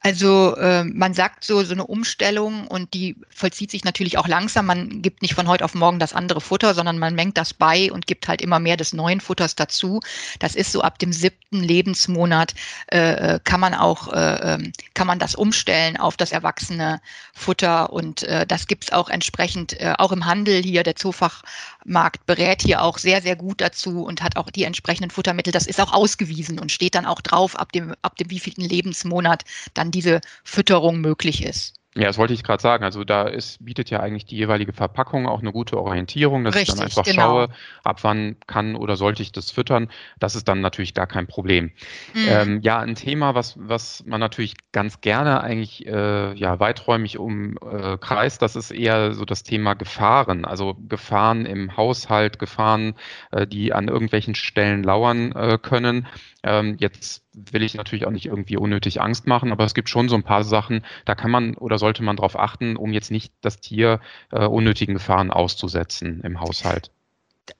Also 0.00 0.54
äh, 0.56 0.84
man 0.84 1.14
sagt 1.14 1.42
so, 1.42 1.64
so 1.64 1.72
eine 1.72 1.84
Umstellung 1.84 2.68
und 2.68 2.94
die 2.94 3.16
vollzieht 3.28 3.72
sich 3.72 3.82
natürlich 3.82 4.18
auch 4.18 4.28
langsam. 4.28 4.66
Man 4.66 5.02
gibt 5.02 5.20
nicht 5.20 5.34
von 5.34 5.48
heute 5.48 5.64
auf 5.64 5.74
morgen 5.74 5.98
das 5.98 6.12
andere 6.12 6.40
Futter, 6.40 6.74
sondern 6.74 6.98
man 6.98 7.16
mengt 7.16 7.36
das 7.36 7.52
bei 7.52 7.90
und 7.90 8.06
gibt 8.06 8.28
halt 8.28 8.40
immer 8.40 8.60
mehr 8.60 8.76
des 8.76 8.92
neuen 8.92 9.20
Futters 9.20 9.56
dazu. 9.56 10.00
Das 10.38 10.54
ist 10.54 10.70
so 10.70 10.82
ab 10.82 11.00
dem 11.00 11.12
siebten 11.12 11.60
Lebensmonat 11.60 12.54
äh, 12.92 13.34
äh 13.34 13.40
kann 13.42 13.58
man 13.58 13.74
auch 13.74 14.12
äh, 14.12 14.54
ähm, 14.54 14.72
kann 14.94 15.08
man 15.08 15.18
das 15.18 15.34
umstellen 15.34 15.96
auf 15.96 16.16
das 16.16 16.30
erwachsene 16.30 17.00
Futter 17.34 17.92
und 17.92 18.22
äh, 18.22 18.46
das 18.46 18.68
gibt's 18.68 18.92
auch 18.92 19.08
entsprechend 19.08 19.80
äh, 19.80 19.94
auch 19.98 20.12
im 20.12 20.24
Handel 20.24 20.62
hier. 20.62 20.84
Der 20.84 20.94
Zoofachmarkt 20.94 22.26
berät 22.26 22.62
hier 22.62 22.82
auch 22.82 22.98
sehr 22.98 23.22
sehr 23.22 23.34
gut 23.34 23.60
dazu 23.60 24.04
und 24.04 24.22
hat 24.22 24.36
auch 24.36 24.50
die 24.50 24.64
entsprechenden 24.64 25.10
Futtermittel. 25.10 25.52
Das 25.52 25.66
ist 25.66 25.80
auch 25.80 25.92
ausgewiesen 25.92 26.60
und 26.60 26.70
steht 26.70 26.94
dann 26.94 27.06
auch 27.06 27.22
drauf 27.22 27.56
ab 27.58 27.72
dem 27.72 27.92
ab 28.02 28.16
dem 28.16 28.30
wievielten 28.30 28.62
Lebensmonat 28.62 29.42
dann 29.74 29.85
diese 29.90 30.20
Fütterung 30.44 31.00
möglich 31.00 31.44
ist. 31.44 31.76
Ja, 31.96 32.08
das 32.08 32.18
wollte 32.18 32.34
ich 32.34 32.44
gerade 32.44 32.60
sagen. 32.60 32.84
Also 32.84 33.04
da 33.04 33.22
ist, 33.22 33.64
bietet 33.64 33.88
ja 33.88 34.00
eigentlich 34.00 34.26
die 34.26 34.36
jeweilige 34.36 34.74
Verpackung 34.74 35.26
auch 35.26 35.40
eine 35.40 35.50
gute 35.50 35.78
Orientierung, 35.78 36.44
dass 36.44 36.54
Richtig, 36.54 36.74
ich 36.74 36.78
dann 36.78 36.84
einfach 36.84 37.04
genau. 37.04 37.22
schaue, 37.22 37.48
ab 37.84 38.04
wann 38.04 38.36
kann 38.46 38.76
oder 38.76 38.96
sollte 38.96 39.22
ich 39.22 39.32
das 39.32 39.50
füttern. 39.50 39.88
Das 40.18 40.34
ist 40.34 40.46
dann 40.46 40.60
natürlich 40.60 40.92
gar 40.92 41.06
kein 41.06 41.26
Problem. 41.26 41.72
Mhm. 42.12 42.26
Ähm, 42.28 42.60
ja, 42.60 42.80
ein 42.80 42.96
Thema, 42.96 43.34
was, 43.34 43.54
was 43.58 44.04
man 44.04 44.20
natürlich 44.20 44.56
ganz 44.72 45.00
gerne 45.00 45.40
eigentlich 45.40 45.86
äh, 45.86 46.34
ja, 46.34 46.60
weiträumig 46.60 47.16
umkreist, 47.16 48.36
äh, 48.36 48.40
das 48.40 48.56
ist 48.56 48.72
eher 48.72 49.14
so 49.14 49.24
das 49.24 49.42
Thema 49.42 49.72
Gefahren. 49.72 50.44
Also 50.44 50.76
Gefahren 50.88 51.46
im 51.46 51.78
Haushalt, 51.78 52.38
Gefahren, 52.38 52.94
äh, 53.32 53.46
die 53.46 53.72
an 53.72 53.88
irgendwelchen 53.88 54.34
Stellen 54.34 54.82
lauern 54.82 55.32
äh, 55.32 55.56
können. 55.56 56.06
Ähm, 56.42 56.76
jetzt 56.78 57.25
will 57.36 57.62
ich 57.62 57.74
natürlich 57.74 58.06
auch 58.06 58.10
nicht 58.10 58.26
irgendwie 58.26 58.56
unnötig 58.56 59.00
Angst 59.00 59.26
machen, 59.26 59.52
aber 59.52 59.64
es 59.64 59.74
gibt 59.74 59.88
schon 59.88 60.08
so 60.08 60.16
ein 60.16 60.22
paar 60.22 60.42
Sachen, 60.42 60.84
da 61.04 61.14
kann 61.14 61.30
man 61.30 61.54
oder 61.54 61.78
sollte 61.78 62.02
man 62.02 62.16
darauf 62.16 62.38
achten, 62.38 62.76
um 62.76 62.92
jetzt 62.92 63.10
nicht 63.10 63.32
das 63.42 63.60
Tier 63.60 64.00
äh, 64.32 64.46
unnötigen 64.46 64.94
Gefahren 64.94 65.30
auszusetzen 65.30 66.22
im 66.22 66.40
Haushalt. 66.40 66.90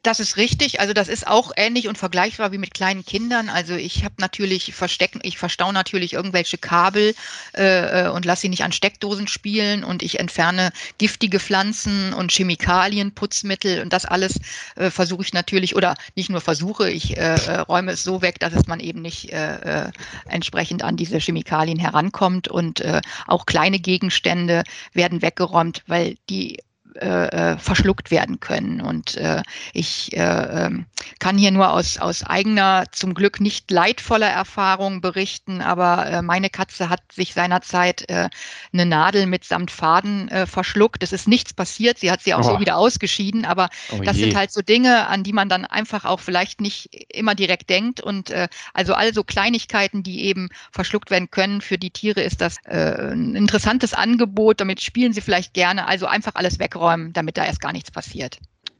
Das 0.02 0.20
ist 0.20 0.36
richtig. 0.36 0.80
Also 0.80 0.92
das 0.92 1.08
ist 1.08 1.26
auch 1.26 1.52
ähnlich 1.56 1.86
und 1.88 1.96
vergleichbar 1.98 2.50
wie 2.50 2.58
mit 2.58 2.74
kleinen 2.74 3.04
Kindern. 3.04 3.48
Also 3.48 3.74
ich 3.74 4.04
habe 4.04 4.14
natürlich 4.18 4.74
verstecken, 4.74 5.20
ich 5.22 5.38
verstaue 5.38 5.72
natürlich 5.72 6.12
irgendwelche 6.12 6.58
Kabel 6.58 7.14
äh, 7.56 8.06
äh, 8.06 8.08
und 8.08 8.24
lasse 8.24 8.42
sie 8.42 8.48
nicht 8.48 8.64
an 8.64 8.72
Steckdosen 8.72 9.28
spielen 9.28 9.84
und 9.84 10.02
ich 10.02 10.18
entferne 10.18 10.72
giftige 10.98 11.38
Pflanzen 11.38 12.12
und 12.14 12.32
Chemikalien, 12.32 13.12
Putzmittel 13.14 13.80
und 13.80 13.92
das 13.92 14.04
alles 14.04 14.40
äh, 14.74 14.90
versuche 14.90 15.22
ich 15.22 15.32
natürlich 15.32 15.76
oder 15.76 15.94
nicht 16.16 16.30
nur 16.30 16.40
versuche, 16.40 16.90
ich 16.90 17.16
äh, 17.16 17.34
äh 17.34 17.58
räume 17.60 17.92
es 17.92 18.02
so 18.02 18.22
weg, 18.22 18.40
dass 18.40 18.54
es 18.54 18.66
man 18.66 18.80
eben 18.80 19.02
nicht 19.02 19.32
äh, 19.32 19.86
äh, 19.86 19.90
entsprechend 20.28 20.82
an 20.82 20.96
diese 20.96 21.18
Chemikalien 21.18 21.78
herankommt 21.78 22.48
und 22.48 22.80
äh, 22.80 23.00
auch 23.26 23.46
kleine 23.46 23.78
Gegenstände 23.78 24.64
werden 24.92 25.22
weggeräumt, 25.22 25.82
weil 25.86 26.16
die 26.28 26.58
äh, 26.96 27.52
äh, 27.52 27.58
verschluckt 27.58 28.10
werden 28.10 28.40
können. 28.40 28.80
Und 28.80 29.16
äh, 29.16 29.42
ich 29.74 30.16
äh, 30.16 30.66
ähm, 30.66 30.86
kann 31.18 31.36
hier 31.36 31.50
nur 31.50 31.70
aus, 31.72 31.98
aus 31.98 32.22
eigener, 32.22 32.84
zum 32.90 33.12
Glück 33.12 33.38
nicht 33.38 33.70
leidvoller 33.70 34.28
Erfahrung 34.28 35.02
berichten, 35.02 35.60
aber 35.60 36.06
äh, 36.06 36.22
meine 36.22 36.48
Katze 36.48 36.88
hat 36.88 37.00
sich 37.12 37.34
seinerzeit 37.34 38.08
äh, 38.08 38.30
eine 38.72 38.86
Nadel 38.86 39.26
mitsamt 39.26 39.70
Faden 39.70 40.30
verschluckt. 40.46 41.02
Es 41.02 41.12
ist 41.12 41.28
nichts 41.28 41.52
passiert, 41.52 41.98
sie 41.98 42.10
hat 42.10 42.22
sie 42.22 42.34
auch 42.34 42.40
oh. 42.40 42.54
so 42.54 42.60
wieder 42.60 42.76
ausgeschieden, 42.76 43.44
aber 43.44 43.68
oh 43.92 44.00
das 44.02 44.16
sind 44.16 44.34
halt 44.34 44.52
so 44.52 44.62
Dinge, 44.62 45.06
an 45.08 45.22
die 45.22 45.32
man 45.32 45.48
dann 45.48 45.64
einfach 45.64 46.04
auch 46.04 46.20
vielleicht 46.20 46.60
nicht 46.60 46.90
immer 47.12 47.34
direkt 47.34 47.70
denkt. 47.70 48.00
Und 48.00 48.32
also 48.74 48.94
all 48.94 49.12
so 49.14 49.24
Kleinigkeiten, 49.24 50.02
die 50.02 50.24
eben 50.24 50.48
verschluckt 50.72 51.10
werden 51.10 51.30
können, 51.30 51.60
für 51.60 51.78
die 51.78 51.90
Tiere 51.90 52.22
ist 52.22 52.40
das 52.40 52.56
ein 52.66 53.34
interessantes 53.34 53.94
Angebot, 53.94 54.60
damit 54.60 54.82
spielen 54.82 55.12
sie 55.12 55.20
vielleicht 55.20 55.54
gerne. 55.54 55.86
Also 55.86 56.06
einfach 56.06 56.34
alles 56.34 56.58
wegräumen 56.58 56.85
räumen, 56.86 57.12
damit 57.12 57.36
da 57.36 57.44
erst 57.44 57.60
gar 57.60 57.72
nichts 57.72 57.90
passiert. 57.90 58.38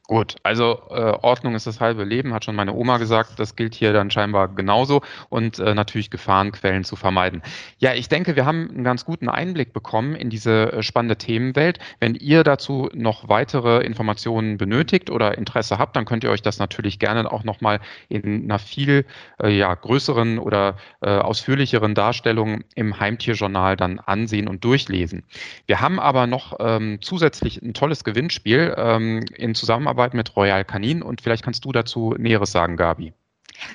Gut, 0.09 0.37
also 0.45 0.83
äh, 0.91 1.15
Ordnung 1.23 1.57
ist 1.57 1.67
das 1.67 1.81
halbe 1.81 2.05
Leben, 2.05 2.33
hat 2.33 2.45
schon 2.45 2.55
meine 2.55 2.75
Oma 2.75 2.99
gesagt. 2.99 3.41
Das 3.41 3.57
gilt 3.57 3.75
hier 3.75 3.93
dann 3.93 4.13
scheinbar 4.13 4.47
genauso 4.47 5.03
und 5.31 5.59
äh, 5.59 5.75
natürlich 5.75 6.11
Gefahrenquellen 6.11 6.85
zu 6.85 6.95
vermeiden. 6.95 7.43
Ja, 7.79 7.93
ich 7.93 8.09
denke, 8.09 8.37
wir 8.37 8.47
haben 8.47 8.71
einen 8.71 8.85
ganz 8.85 9.05
guten 9.05 9.29
Einblick 9.29 9.73
bekommen 9.73 10.15
in 10.15 10.31
diese 10.31 10.73
äh, 10.73 10.83
spannende 10.85 11.17
Themenwelt. 11.17 11.81
Wenn 11.99 12.15
ihr 12.15 12.45
dazu 12.45 12.89
noch 12.95 13.29
weitere 13.29 13.85
Informationen 13.85 14.59
benötigt 14.59 15.11
oder 15.11 15.37
Interesse 15.37 15.77
habt, 15.79 15.97
dann 15.97 16.05
könnt 16.05 16.23
ihr 16.23 16.31
euch 16.31 16.43
das 16.43 16.61
natürlich 16.61 17.01
gerne 17.01 17.33
auch 17.33 17.43
nochmal 17.43 17.81
in 18.09 18.45
einer 18.45 18.61
viel 18.61 19.07
äh, 19.43 19.49
ja, 19.49 19.75
größeren 19.75 20.39
oder 20.39 20.77
äh, 21.03 21.09
ausführlicheren 21.09 21.97
Darstellung 21.97 22.63
im 22.77 23.01
Heimtierjournal 23.01 23.75
dann 23.77 23.99
ansehen 23.99 24.47
und 24.47 24.63
durchlesen. 24.63 25.25
Wir 25.67 25.81
haben 25.81 25.99
aber 25.99 26.29
noch 26.29 26.59
ähm, 26.61 26.99
zusätzlich 27.01 27.61
ein 27.61 27.75
tolles 27.75 28.05
Gewinnspiel 28.05 28.73
ähm, 28.79 29.25
in 29.35 29.57
Zusammenarbeit 29.57 29.96
Zusammenarbeit 29.97 30.15
mit 30.15 30.37
Royal 30.37 30.65
Canin 30.65 31.03
und 31.03 31.23
vielleicht 31.23 31.43
kannst 31.43 31.65
du 31.65 31.73
dazu 31.73 32.15
Näheres 32.19 32.53
sagen, 32.53 32.76
Gabi. 32.76 33.15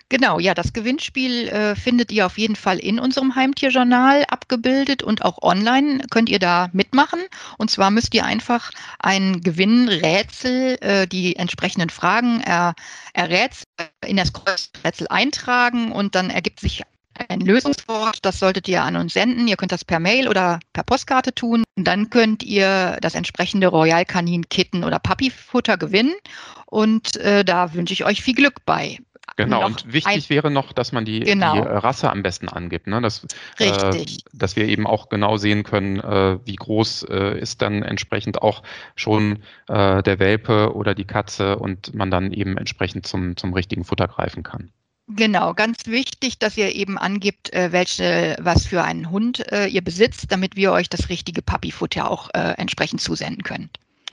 Genau, 0.10 0.38
ja, 0.38 0.54
das 0.54 0.74
Gewinnspiel 0.74 1.48
äh, 1.48 1.76
findet 1.76 2.12
ihr 2.12 2.28
auf 2.28 2.38
jeden 2.38 2.56
Fall 2.56 2.78
in 2.78 3.00
unserem 3.00 3.34
Heimtierjournal 3.34 4.26
abgebildet 4.26 5.02
und 5.02 5.26
auch 5.26 5.42
online 5.42 6.04
könnt 6.12 6.30
ihr 6.30 6.38
da 6.38 6.70
mitmachen. 6.72 7.20
Und 7.58 7.72
zwar 7.72 7.90
müsst 7.90 8.14
ihr 8.14 8.24
einfach 8.24 8.70
ein 9.00 9.42
Gewinnrätsel, 9.42 10.78
äh, 10.82 11.08
die 11.08 11.36
entsprechenden 11.36 11.90
Fragen 11.90 12.42
er, 12.42 12.76
in 14.06 14.18
das 14.18 14.34
Kreuzrätsel 14.34 15.08
eintragen 15.10 15.92
und 15.92 16.14
dann 16.14 16.30
ergibt 16.30 16.60
sich 16.60 16.84
ein 17.30 17.42
Lösungswort, 17.42 18.20
das 18.24 18.40
solltet 18.40 18.68
ihr 18.68 18.84
an 18.84 18.96
uns 18.96 19.14
senden. 19.14 19.48
Ihr 19.48 19.58
könnt 19.58 19.72
das 19.72 19.86
per 19.86 20.00
Mail 20.00 20.28
oder 20.28 20.60
per 20.74 20.84
Postkarte 20.84 21.34
tun. 21.34 21.64
Und 21.76 21.88
dann 21.88 22.10
könnt 22.10 22.44
ihr 22.44 22.98
das 23.02 23.16
entsprechende 23.16 23.68
Royal 23.68 24.06
Kanin 24.06 24.50
Kitten 24.50 24.84
oder 24.84 25.00
Papifutter 25.00 25.78
gewinnen. 25.78 26.14
Und 26.66 27.18
äh, 27.18 27.44
da 27.44 27.74
wünsche 27.74 27.94
ich 27.94 28.06
euch 28.06 28.22
viel 28.22 28.36
Glück 28.36 28.66
bei. 28.66 29.00
Genau, 29.38 29.66
und 29.66 29.92
wichtig 29.92 30.30
wäre 30.30 30.52
noch, 30.52 30.74
dass 30.74 30.92
man 30.92 31.06
die, 31.06 31.22
genau. 31.22 31.54
die 31.54 31.60
Rasse 31.60 32.10
am 32.10 32.22
besten 32.22 32.50
angibt. 32.50 32.88
Ne? 32.88 33.02
Dass, 33.02 33.26
Richtig. 33.60 34.20
Äh, 34.20 34.30
dass 34.34 34.56
wir 34.56 34.66
eben 34.66 34.86
auch 34.86 35.10
genau 35.10 35.38
sehen 35.38 35.64
können, 35.64 36.00
äh, 36.00 36.40
wie 36.46 36.56
groß 36.56 37.04
äh, 37.10 37.40
ist 37.40 37.62
dann 37.62 37.84
entsprechend 37.84 38.42
auch 38.42 38.64
schon 38.96 39.40
äh, 39.68 40.04
der 40.04 40.20
Welpe 40.20 40.76
oder 40.76 40.94
die 40.96 41.06
Katze 41.06 41.58
und 41.58 41.94
man 41.94 42.12
dann 42.12 42.32
eben 42.32 42.58
entsprechend 42.58 43.08
zum, 43.08 43.38
zum 43.38 43.54
richtigen 43.54 43.84
Futter 43.84 44.08
greifen 44.08 44.44
kann. 44.44 44.72
Genau, 45.16 45.54
ganz 45.54 45.88
wichtig, 45.88 46.40
dass 46.40 46.58
ihr 46.58 46.74
eben 46.74 46.98
angibt, 46.98 47.52
äh, 47.54 47.72
welche, 47.72 48.38
was 48.40 48.66
für 48.66 48.84
einen 48.84 49.10
Hund 49.10 49.52
äh, 49.52 49.68
ihr 49.68 49.84
besitzt, 49.84 50.32
damit 50.32 50.56
wir 50.56 50.72
euch 50.72 50.90
das 50.90 51.10
richtige 51.10 51.42
Puppyfutter 51.42 52.10
auch 52.10 52.30
äh, 52.34 52.54
entsprechend 52.58 53.02
zusenden 53.02 53.44
können. 53.44 53.70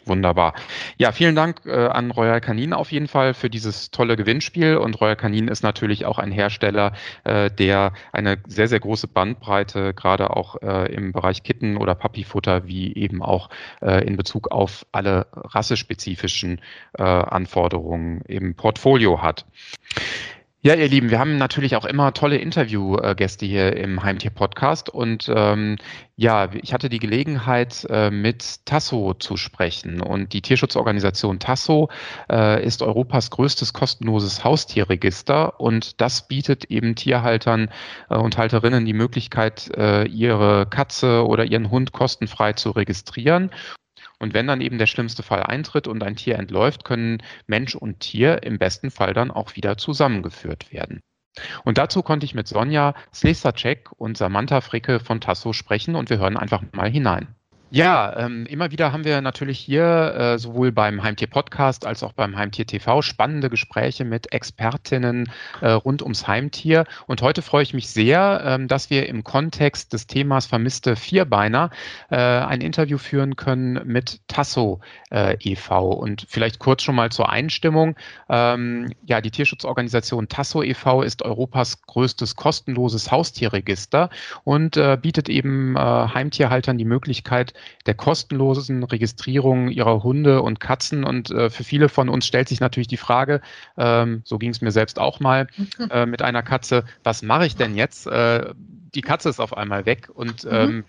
Wunderbar. 0.08 0.54
Ja, 0.96 1.12
vielen 1.12 1.34
Dank 1.36 1.60
äh, 1.66 1.86
an 1.86 2.10
Royal 2.10 2.40
Canin 2.40 2.72
auf 2.72 2.90
jeden 2.90 3.08
Fall 3.08 3.34
für 3.34 3.50
dieses 3.50 3.90
tolle 3.90 4.16
Gewinnspiel. 4.16 4.78
Und 4.78 5.00
Royal 5.00 5.16
Canin 5.16 5.48
ist 5.48 5.62
natürlich 5.62 6.06
auch 6.06 6.18
ein 6.18 6.32
Hersteller, 6.32 6.92
äh, 7.24 7.50
der 7.50 7.92
eine 8.12 8.38
sehr, 8.46 8.68
sehr 8.68 8.80
große 8.80 9.06
Bandbreite, 9.06 9.92
gerade 9.92 10.30
auch 10.30 10.56
äh, 10.62 10.92
im 10.94 11.12
Bereich 11.12 11.42
Kitten- 11.42 11.76
oder 11.76 11.94
Puppyfutter, 11.94 12.66
wie 12.66 12.94
eben 12.94 13.22
auch 13.22 13.50
äh, 13.82 14.04
in 14.06 14.16
Bezug 14.16 14.50
auf 14.50 14.86
alle 14.92 15.26
rassespezifischen 15.32 16.60
äh, 16.94 17.02
Anforderungen 17.02 18.22
im 18.22 18.54
Portfolio 18.54 19.20
hat. 19.20 19.44
Ja, 20.60 20.74
ihr 20.74 20.88
Lieben, 20.88 21.10
wir 21.10 21.20
haben 21.20 21.38
natürlich 21.38 21.76
auch 21.76 21.84
immer 21.84 22.12
tolle 22.12 22.36
Interviewgäste 22.36 23.46
hier 23.46 23.76
im 23.76 24.02
Heimtier-Podcast. 24.02 24.90
Und 24.90 25.30
ähm, 25.32 25.76
ja, 26.16 26.52
ich 26.52 26.72
hatte 26.72 26.88
die 26.88 26.98
Gelegenheit, 26.98 27.86
äh, 27.88 28.10
mit 28.10 28.66
Tasso 28.66 29.14
zu 29.14 29.36
sprechen. 29.36 30.00
Und 30.00 30.32
die 30.32 30.42
Tierschutzorganisation 30.42 31.38
Tasso 31.38 31.90
äh, 32.28 32.64
ist 32.66 32.82
Europas 32.82 33.30
größtes 33.30 33.72
kostenloses 33.72 34.42
Haustierregister. 34.42 35.60
Und 35.60 36.00
das 36.00 36.26
bietet 36.26 36.64
eben 36.64 36.96
Tierhaltern 36.96 37.70
äh, 38.10 38.16
und 38.16 38.36
Halterinnen 38.36 38.84
die 38.84 38.94
Möglichkeit, 38.94 39.70
äh, 39.76 40.06
ihre 40.08 40.66
Katze 40.66 41.24
oder 41.24 41.44
ihren 41.44 41.70
Hund 41.70 41.92
kostenfrei 41.92 42.54
zu 42.54 42.72
registrieren 42.72 43.52
und 44.18 44.34
wenn 44.34 44.46
dann 44.46 44.60
eben 44.60 44.78
der 44.78 44.86
schlimmste 44.86 45.22
Fall 45.22 45.42
eintritt 45.42 45.86
und 45.86 46.02
ein 46.02 46.16
Tier 46.16 46.38
entläuft, 46.38 46.84
können 46.84 47.22
Mensch 47.46 47.74
und 47.74 48.00
Tier 48.00 48.42
im 48.42 48.58
besten 48.58 48.90
Fall 48.90 49.14
dann 49.14 49.30
auch 49.30 49.56
wieder 49.56 49.76
zusammengeführt 49.76 50.72
werden. 50.72 51.00
Und 51.64 51.78
dazu 51.78 52.02
konnte 52.02 52.26
ich 52.26 52.34
mit 52.34 52.48
Sonja 52.48 52.94
Slesacek 53.14 53.92
und 53.96 54.16
Samantha 54.16 54.60
Fricke 54.60 54.98
von 54.98 55.20
Tasso 55.20 55.52
sprechen 55.52 55.94
und 55.94 56.10
wir 56.10 56.18
hören 56.18 56.36
einfach 56.36 56.62
mal 56.72 56.90
hinein. 56.90 57.34
Ja, 57.70 58.16
ähm, 58.16 58.46
immer 58.46 58.70
wieder 58.70 58.92
haben 58.92 59.04
wir 59.04 59.20
natürlich 59.20 59.58
hier 59.58 60.14
äh, 60.14 60.38
sowohl 60.38 60.72
beim 60.72 61.02
Heimtier 61.02 61.26
Podcast 61.26 61.84
als 61.84 62.02
auch 62.02 62.14
beim 62.14 62.34
Heimtier 62.34 62.66
TV 62.66 63.02
spannende 63.02 63.50
Gespräche 63.50 64.06
mit 64.06 64.32
Expertinnen 64.32 65.30
äh, 65.60 65.72
rund 65.72 66.00
ums 66.00 66.26
Heimtier. 66.26 66.86
Und 67.06 67.20
heute 67.20 67.42
freue 67.42 67.62
ich 67.62 67.74
mich 67.74 67.90
sehr, 67.90 68.40
ähm, 68.42 68.68
dass 68.68 68.88
wir 68.88 69.06
im 69.06 69.22
Kontext 69.22 69.92
des 69.92 70.06
Themas 70.06 70.46
vermisste 70.46 70.96
Vierbeiner 70.96 71.68
äh, 72.08 72.16
ein 72.16 72.62
Interview 72.62 72.96
führen 72.96 73.36
können 73.36 73.82
mit 73.84 74.26
Tasso 74.28 74.80
äh, 75.10 75.36
e.V. 75.38 75.90
Und 75.90 76.24
vielleicht 76.26 76.60
kurz 76.60 76.82
schon 76.82 76.94
mal 76.94 77.12
zur 77.12 77.28
Einstimmung. 77.28 77.96
Ähm, 78.30 78.94
ja, 79.04 79.20
die 79.20 79.30
Tierschutzorganisation 79.30 80.28
Tasso 80.28 80.62
e.V. 80.62 81.02
ist 81.02 81.20
Europas 81.20 81.82
größtes 81.82 82.34
kostenloses 82.34 83.10
Haustierregister 83.10 84.08
und 84.44 84.78
äh, 84.78 84.96
bietet 84.98 85.28
eben 85.28 85.76
äh, 85.76 85.80
Heimtierhaltern 85.80 86.78
die 86.78 86.86
Möglichkeit, 86.86 87.52
der 87.86 87.94
kostenlosen 87.94 88.84
Registrierung 88.84 89.68
ihrer 89.68 90.02
Hunde 90.02 90.42
und 90.42 90.60
Katzen. 90.60 91.04
Und 91.04 91.30
äh, 91.30 91.50
für 91.50 91.64
viele 91.64 91.88
von 91.88 92.08
uns 92.08 92.26
stellt 92.26 92.48
sich 92.48 92.60
natürlich 92.60 92.88
die 92.88 92.96
Frage, 92.96 93.40
ähm, 93.76 94.22
so 94.24 94.38
ging 94.38 94.50
es 94.50 94.60
mir 94.60 94.70
selbst 94.70 94.98
auch 94.98 95.20
mal 95.20 95.46
äh, 95.90 96.06
mit 96.06 96.22
einer 96.22 96.42
Katze, 96.42 96.84
was 97.04 97.22
mache 97.22 97.46
ich 97.46 97.56
denn 97.56 97.74
jetzt? 97.74 98.06
Äh, 98.06 98.52
die 98.94 99.02
Katze 99.02 99.28
ist 99.28 99.40
auf 99.40 99.56
einmal 99.56 99.86
weg 99.86 100.08
und 100.12 100.44
mhm. 100.44 100.50
ähm, 100.52 100.84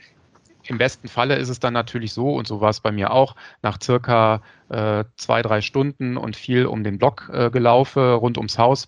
im 0.63 0.77
besten 0.77 1.07
Falle 1.07 1.35
ist 1.35 1.49
es 1.49 1.59
dann 1.59 1.73
natürlich 1.73 2.13
so, 2.13 2.33
und 2.33 2.47
so 2.47 2.61
war 2.61 2.69
es 2.69 2.79
bei 2.79 2.91
mir 2.91 3.11
auch, 3.11 3.35
nach 3.61 3.81
circa 3.81 4.41
äh, 4.69 5.03
zwei, 5.15 5.41
drei 5.41 5.61
Stunden 5.61 6.17
und 6.17 6.35
viel 6.35 6.65
um 6.65 6.83
den 6.83 6.97
Block 6.97 7.29
äh, 7.33 7.49
gelaufen, 7.49 8.03
rund 8.13 8.37
ums 8.37 8.57
Haus, 8.57 8.87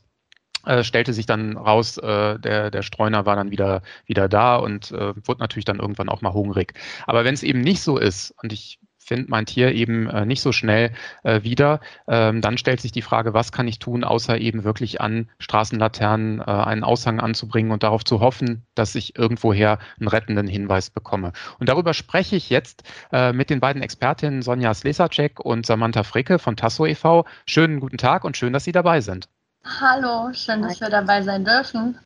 äh, 0.65 0.83
stellte 0.83 1.13
sich 1.13 1.25
dann 1.25 1.57
raus, 1.57 1.97
äh, 1.97 2.39
der, 2.39 2.71
der 2.71 2.81
Streuner 2.81 3.25
war 3.25 3.35
dann 3.35 3.51
wieder, 3.51 3.81
wieder 4.05 4.29
da 4.29 4.55
und 4.55 4.91
äh, 4.91 5.13
wurde 5.25 5.39
natürlich 5.39 5.65
dann 5.65 5.79
irgendwann 5.79 6.09
auch 6.09 6.21
mal 6.21 6.33
hungrig. 6.33 6.73
Aber 7.07 7.25
wenn 7.25 7.33
es 7.33 7.43
eben 7.43 7.61
nicht 7.61 7.81
so 7.81 7.97
ist 7.97 8.33
und 8.41 8.53
ich 8.53 8.79
finde 9.11 9.29
mein 9.29 9.45
Tier 9.45 9.73
eben 9.73 10.07
äh, 10.07 10.25
nicht 10.25 10.41
so 10.41 10.53
schnell 10.53 10.91
äh, 11.23 11.43
wieder, 11.43 11.81
ähm, 12.07 12.39
dann 12.39 12.57
stellt 12.57 12.79
sich 12.79 12.93
die 12.93 13.01
Frage, 13.01 13.33
was 13.33 13.51
kann 13.51 13.67
ich 13.67 13.77
tun, 13.77 14.05
außer 14.05 14.37
eben 14.37 14.63
wirklich 14.63 15.01
an 15.01 15.29
Straßenlaternen 15.39 16.39
äh, 16.39 16.43
einen 16.43 16.85
Aushang 16.85 17.19
anzubringen 17.19 17.71
und 17.71 17.83
darauf 17.83 18.05
zu 18.05 18.21
hoffen, 18.21 18.63
dass 18.73 18.95
ich 18.95 19.17
irgendwoher 19.17 19.79
einen 19.99 20.07
rettenden 20.07 20.47
Hinweis 20.47 20.89
bekomme. 20.89 21.33
Und 21.59 21.67
darüber 21.67 21.93
spreche 21.93 22.37
ich 22.37 22.49
jetzt 22.49 22.83
äh, 23.11 23.33
mit 23.33 23.49
den 23.49 23.59
beiden 23.59 23.81
Expertinnen 23.81 24.43
Sonja 24.43 24.73
Slesacek 24.73 25.41
und 25.41 25.65
Samantha 25.65 26.03
Fricke 26.03 26.39
von 26.39 26.55
Tasso 26.55 26.85
e.V. 26.85 27.25
Schönen 27.45 27.81
guten 27.81 27.97
Tag 27.97 28.23
und 28.23 28.37
schön, 28.37 28.53
dass 28.53 28.63
Sie 28.63 28.71
dabei 28.71 29.01
sind. 29.01 29.27
Hallo, 29.63 30.31
schön, 30.33 30.61
dass 30.61 30.81
wir 30.81 30.89
dabei 30.89 31.21
sein 31.21 31.45
dürfen. 31.45 31.97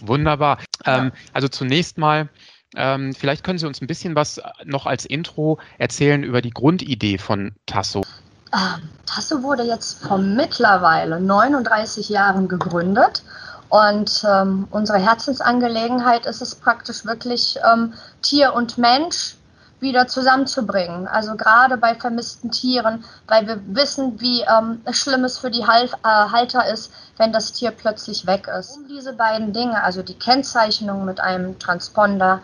Wunderbar. 0.00 0.58
Ähm, 0.84 1.12
also 1.32 1.48
zunächst 1.48 1.96
mal, 1.98 2.28
ähm, 2.76 3.14
vielleicht 3.14 3.44
können 3.44 3.58
Sie 3.58 3.66
uns 3.66 3.80
ein 3.80 3.86
bisschen 3.86 4.14
was 4.14 4.40
noch 4.64 4.86
als 4.86 5.04
Intro 5.04 5.58
erzählen 5.78 6.24
über 6.24 6.42
die 6.42 6.50
Grundidee 6.50 7.18
von 7.18 7.52
Tasso. 7.66 8.02
Ähm, 8.52 8.88
Tasso 9.06 9.42
wurde 9.42 9.62
jetzt 9.62 10.04
vor 10.04 10.18
mittlerweile 10.18 11.20
39 11.20 12.08
Jahren 12.08 12.48
gegründet. 12.48 13.22
Und 13.68 14.24
ähm, 14.28 14.68
unsere 14.70 14.98
Herzensangelegenheit 14.98 16.26
ist 16.26 16.42
es 16.42 16.54
praktisch 16.54 17.04
wirklich, 17.04 17.58
ähm, 17.72 17.94
Tier 18.22 18.54
und 18.54 18.78
Mensch 18.78 19.36
wieder 19.84 20.08
zusammenzubringen. 20.08 21.06
Also 21.06 21.36
gerade 21.36 21.76
bei 21.76 21.94
vermissten 21.94 22.50
Tieren, 22.50 23.04
weil 23.28 23.46
wir 23.46 23.60
wissen, 23.68 24.20
wie 24.20 24.40
ähm, 24.40 24.80
schlimm 24.90 25.22
es 25.22 25.38
für 25.38 25.52
die 25.52 25.64
Hal 25.64 25.84
äh, 25.84 26.08
Halter 26.32 26.66
ist, 26.66 26.92
wenn 27.16 27.32
das 27.32 27.52
Tier 27.52 27.70
plötzlich 27.70 28.26
weg 28.26 28.48
ist. 28.48 28.76
Um 28.76 28.88
diese 28.88 29.12
beiden 29.12 29.52
Dinge, 29.52 29.80
also 29.84 30.02
die 30.02 30.18
Kennzeichnung 30.18 31.04
mit 31.04 31.20
einem 31.20 31.56
Transponder 31.60 32.40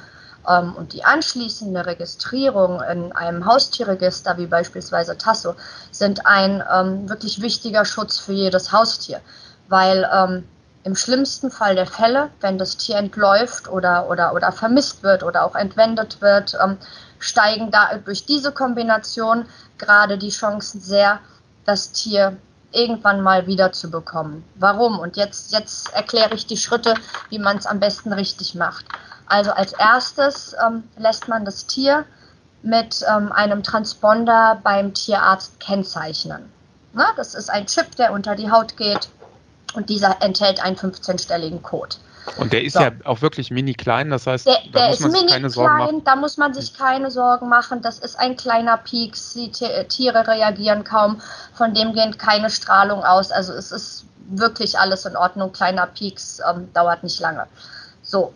ähm, 0.48 0.74
und 0.76 0.92
die 0.92 1.02
anschließende 1.04 1.84
Registrierung 1.84 2.80
in 2.82 3.10
einem 3.12 3.44
Haustierregister, 3.44 4.38
wie 4.38 4.46
beispielsweise 4.46 5.18
Tasso, 5.18 5.56
sind 5.90 6.26
ein 6.26 6.62
ähm, 6.72 7.08
wirklich 7.08 7.42
wichtiger 7.42 7.84
Schutz 7.84 8.18
für 8.18 8.32
jedes 8.32 8.70
Haustier. 8.70 9.20
Weil 9.68 10.08
ähm, 10.12 10.44
im 10.82 10.96
schlimmsten 10.96 11.50
Fall 11.50 11.74
der 11.74 11.86
Fälle, 11.86 12.30
wenn 12.40 12.56
das 12.56 12.76
Tier 12.76 12.96
entläuft 12.96 13.68
oder, 13.68 14.08
oder, 14.08 14.34
oder 14.34 14.50
vermisst 14.50 15.02
wird 15.02 15.22
oder 15.22 15.44
auch 15.44 15.54
entwendet 15.54 16.20
wird, 16.22 16.56
ähm, 16.62 16.78
steigen 17.20 17.70
da 17.70 17.96
durch 17.98 18.26
diese 18.26 18.50
Kombination 18.52 19.46
gerade 19.78 20.18
die 20.18 20.30
Chancen 20.30 20.80
sehr, 20.80 21.20
das 21.64 21.92
Tier 21.92 22.36
irgendwann 22.72 23.20
mal 23.20 23.46
wieder 23.46 23.72
zu 23.72 23.90
bekommen. 23.90 24.44
Warum? 24.56 24.98
Und 24.98 25.16
jetzt, 25.16 25.52
jetzt 25.52 25.92
erkläre 25.92 26.34
ich 26.34 26.46
die 26.46 26.56
Schritte, 26.56 26.94
wie 27.28 27.38
man 27.38 27.58
es 27.58 27.66
am 27.66 27.80
besten 27.80 28.12
richtig 28.12 28.54
macht. 28.54 28.86
Also 29.26 29.52
als 29.52 29.72
erstes 29.72 30.54
ähm, 30.64 30.84
lässt 30.96 31.28
man 31.28 31.44
das 31.44 31.66
Tier 31.66 32.04
mit 32.62 33.04
ähm, 33.08 33.32
einem 33.32 33.62
Transponder 33.62 34.60
beim 34.62 34.92
Tierarzt 34.94 35.60
kennzeichnen. 35.60 36.50
Na, 36.92 37.12
das 37.16 37.34
ist 37.34 37.50
ein 37.50 37.66
Chip, 37.66 37.94
der 37.96 38.12
unter 38.12 38.34
die 38.34 38.50
Haut 38.50 38.76
geht 38.76 39.08
und 39.74 39.88
dieser 39.88 40.20
enthält 40.20 40.60
einen 40.60 40.76
15-stelligen 40.76 41.62
Code. 41.62 41.96
Und 42.36 42.52
der 42.52 42.64
ist 42.64 42.74
so. 42.74 42.80
ja 42.80 42.92
auch 43.04 43.22
wirklich 43.22 43.50
mini 43.50 43.74
klein, 43.74 44.10
das 44.10 44.26
heißt, 44.26 44.46
der, 44.46 44.58
da 44.72 44.80
der 44.80 44.88
muss 44.88 45.00
man 45.00 45.12
sich 45.12 45.26
keine 45.28 45.50
Sorgen 45.50 45.78
machen. 45.78 46.04
Da 46.04 46.16
muss 46.16 46.36
man 46.36 46.54
sich 46.54 46.74
keine 46.74 47.10
Sorgen 47.10 47.48
machen. 47.48 47.82
Das 47.82 47.98
ist 47.98 48.18
ein 48.18 48.36
kleiner 48.36 48.76
Pieks. 48.76 49.34
Die 49.34 49.50
Tiere 49.50 50.26
reagieren 50.26 50.84
kaum. 50.84 51.20
Von 51.54 51.74
dem 51.74 51.92
geht 51.92 52.18
keine 52.18 52.50
Strahlung 52.50 53.04
aus. 53.04 53.30
Also 53.30 53.52
es 53.52 53.72
ist 53.72 54.04
wirklich 54.28 54.78
alles 54.78 55.04
in 55.04 55.16
Ordnung. 55.16 55.52
Kleiner 55.52 55.86
Pieks 55.86 56.40
ähm, 56.48 56.72
dauert 56.72 57.02
nicht 57.02 57.20
lange. 57.20 57.46
So. 58.02 58.32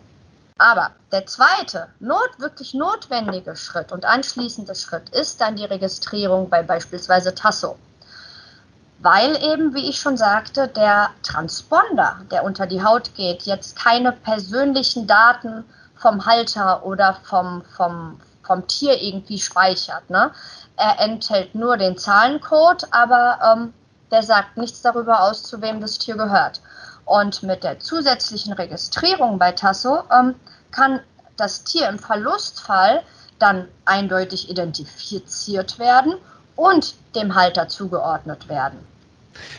Aber 0.57 0.91
der 1.11 1.25
zweite, 1.25 1.87
not, 1.99 2.29
wirklich 2.37 2.73
notwendige 2.73 3.57
Schritt 3.57 3.91
und 3.91 4.05
anschließende 4.05 4.73
Schritt 4.73 5.09
ist 5.09 5.41
dann 5.41 5.57
die 5.57 5.65
Registrierung 5.65 6.49
bei 6.49 6.63
beispielsweise 6.63 7.35
Tasso 7.35 7.77
weil 8.99 9.35
eben, 9.43 9.73
wie 9.73 9.89
ich 9.89 9.99
schon 9.99 10.17
sagte, 10.17 10.67
der 10.67 11.09
Transponder, 11.21 12.21
der 12.31 12.43
unter 12.43 12.65
die 12.65 12.83
Haut 12.83 13.13
geht, 13.15 13.43
jetzt 13.43 13.77
keine 13.77 14.11
persönlichen 14.11 15.05
Daten 15.05 15.65
vom 15.95 16.25
Halter 16.25 16.85
oder 16.85 17.17
vom, 17.23 17.63
vom, 17.75 18.19
vom 18.43 18.67
Tier 18.67 19.01
irgendwie 19.01 19.39
speichert. 19.39 20.09
Ne? 20.09 20.31
Er 20.77 20.99
enthält 20.99 21.55
nur 21.55 21.77
den 21.77 21.97
Zahlencode, 21.97 22.87
aber 22.91 23.39
ähm, 23.43 23.73
der 24.11 24.23
sagt 24.23 24.57
nichts 24.57 24.81
darüber 24.81 25.23
aus, 25.23 25.43
zu 25.43 25.61
wem 25.61 25.81
das 25.81 25.97
Tier 25.97 26.15
gehört. 26.15 26.61
Und 27.05 27.43
mit 27.43 27.63
der 27.63 27.79
zusätzlichen 27.79 28.53
Registrierung 28.53 29.37
bei 29.37 29.51
Tasso 29.51 30.03
ähm, 30.11 30.35
kann 30.71 31.01
das 31.37 31.63
Tier 31.63 31.89
im 31.89 31.99
Verlustfall 31.99 33.03
dann 33.39 33.67
eindeutig 33.85 34.49
identifiziert 34.49 35.79
werden 35.79 36.15
und 36.55 36.95
dem 37.15 37.35
Halter 37.35 37.67
zugeordnet 37.67 38.49
werden. 38.49 38.79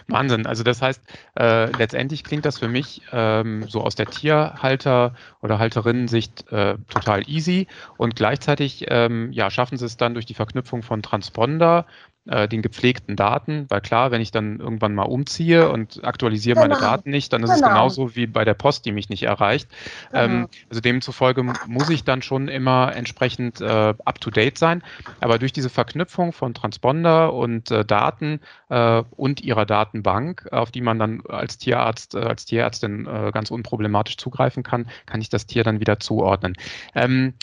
Wahnsinn. 0.08 0.46
Also 0.46 0.62
das 0.62 0.80
heißt, 0.80 1.00
äh, 1.38 1.70
letztendlich 1.76 2.24
klingt 2.24 2.44
das 2.44 2.58
für 2.58 2.68
mich 2.68 3.02
ähm, 3.12 3.66
so 3.68 3.82
aus 3.82 3.94
der 3.94 4.06
Tierhalter- 4.06 5.14
oder 5.42 5.58
Halterinnen-Sicht 5.58 6.50
äh, 6.50 6.76
total 6.88 7.28
easy 7.28 7.66
und 7.96 8.16
gleichzeitig 8.16 8.86
ähm, 8.88 9.32
ja, 9.32 9.50
schaffen 9.50 9.76
sie 9.76 9.84
es 9.84 9.96
dann 9.96 10.14
durch 10.14 10.26
die 10.26 10.34
Verknüpfung 10.34 10.82
von 10.82 11.02
Transponder 11.02 11.86
äh, 12.26 12.48
den 12.48 12.62
gepflegten 12.62 13.16
Daten, 13.16 13.66
weil 13.68 13.80
klar, 13.80 14.10
wenn 14.10 14.20
ich 14.20 14.30
dann 14.30 14.58
irgendwann 14.60 14.94
mal 14.94 15.04
umziehe 15.04 15.70
und 15.70 16.04
aktualisiere 16.04 16.56
genau. 16.60 16.68
meine 16.68 16.80
Daten 16.80 17.10
nicht, 17.10 17.32
dann 17.32 17.42
ist 17.42 17.54
genau. 17.54 17.66
es 17.66 17.72
genauso 17.72 18.16
wie 18.16 18.26
bei 18.26 18.44
der 18.44 18.54
Post, 18.54 18.84
die 18.84 18.92
mich 18.92 19.08
nicht 19.08 19.22
erreicht. 19.22 19.68
Genau. 20.10 20.24
Ähm, 20.24 20.48
also 20.68 20.80
demzufolge 20.80 21.42
muss 21.66 21.90
ich 21.90 22.04
dann 22.04 22.22
schon 22.22 22.48
immer 22.48 22.94
entsprechend 22.94 23.60
äh, 23.60 23.94
up-to-date 24.04 24.58
sein. 24.58 24.82
Aber 25.20 25.38
durch 25.38 25.52
diese 25.52 25.70
Verknüpfung 25.70 26.32
von 26.32 26.54
Transponder 26.54 27.32
und 27.32 27.70
äh, 27.70 27.84
Daten 27.84 28.40
äh, 28.68 29.02
und 29.16 29.40
ihrer 29.40 29.66
Datenbank, 29.66 30.48
auf 30.52 30.70
die 30.70 30.80
man 30.80 30.98
dann 30.98 31.22
als 31.28 31.58
Tierarzt, 31.58 32.14
äh, 32.14 32.18
als 32.18 32.44
Tierärztin 32.44 33.06
äh, 33.06 33.30
ganz 33.32 33.50
unproblematisch 33.50 34.16
zugreifen 34.16 34.62
kann, 34.62 34.88
kann 35.06 35.20
ich 35.20 35.28
das 35.28 35.46
Tier 35.46 35.64
dann 35.64 35.80
wieder 35.80 36.00
zuordnen. 36.00 36.54
Ähm, 36.94 37.34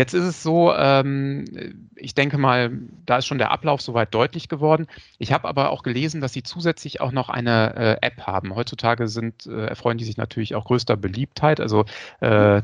Jetzt 0.00 0.14
ist 0.14 0.24
es 0.24 0.42
so, 0.42 0.72
ähm, 0.74 1.44
ich 1.94 2.14
denke 2.14 2.38
mal, 2.38 2.72
da 3.04 3.18
ist 3.18 3.26
schon 3.26 3.36
der 3.36 3.50
Ablauf 3.50 3.82
soweit 3.82 4.14
deutlich 4.14 4.48
geworden. 4.48 4.86
Ich 5.18 5.30
habe 5.30 5.46
aber 5.46 5.68
auch 5.68 5.82
gelesen, 5.82 6.22
dass 6.22 6.32
Sie 6.32 6.42
zusätzlich 6.42 7.02
auch 7.02 7.12
noch 7.12 7.28
eine 7.28 7.76
äh, 7.76 8.06
App 8.06 8.26
haben. 8.26 8.54
Heutzutage 8.54 9.08
sind, 9.08 9.44
äh, 9.44 9.66
erfreuen 9.66 9.98
die 9.98 10.06
sich 10.06 10.16
natürlich 10.16 10.54
auch 10.54 10.64
größter 10.64 10.96
Beliebtheit. 10.96 11.60
Also 11.60 11.84
äh, 12.20 12.62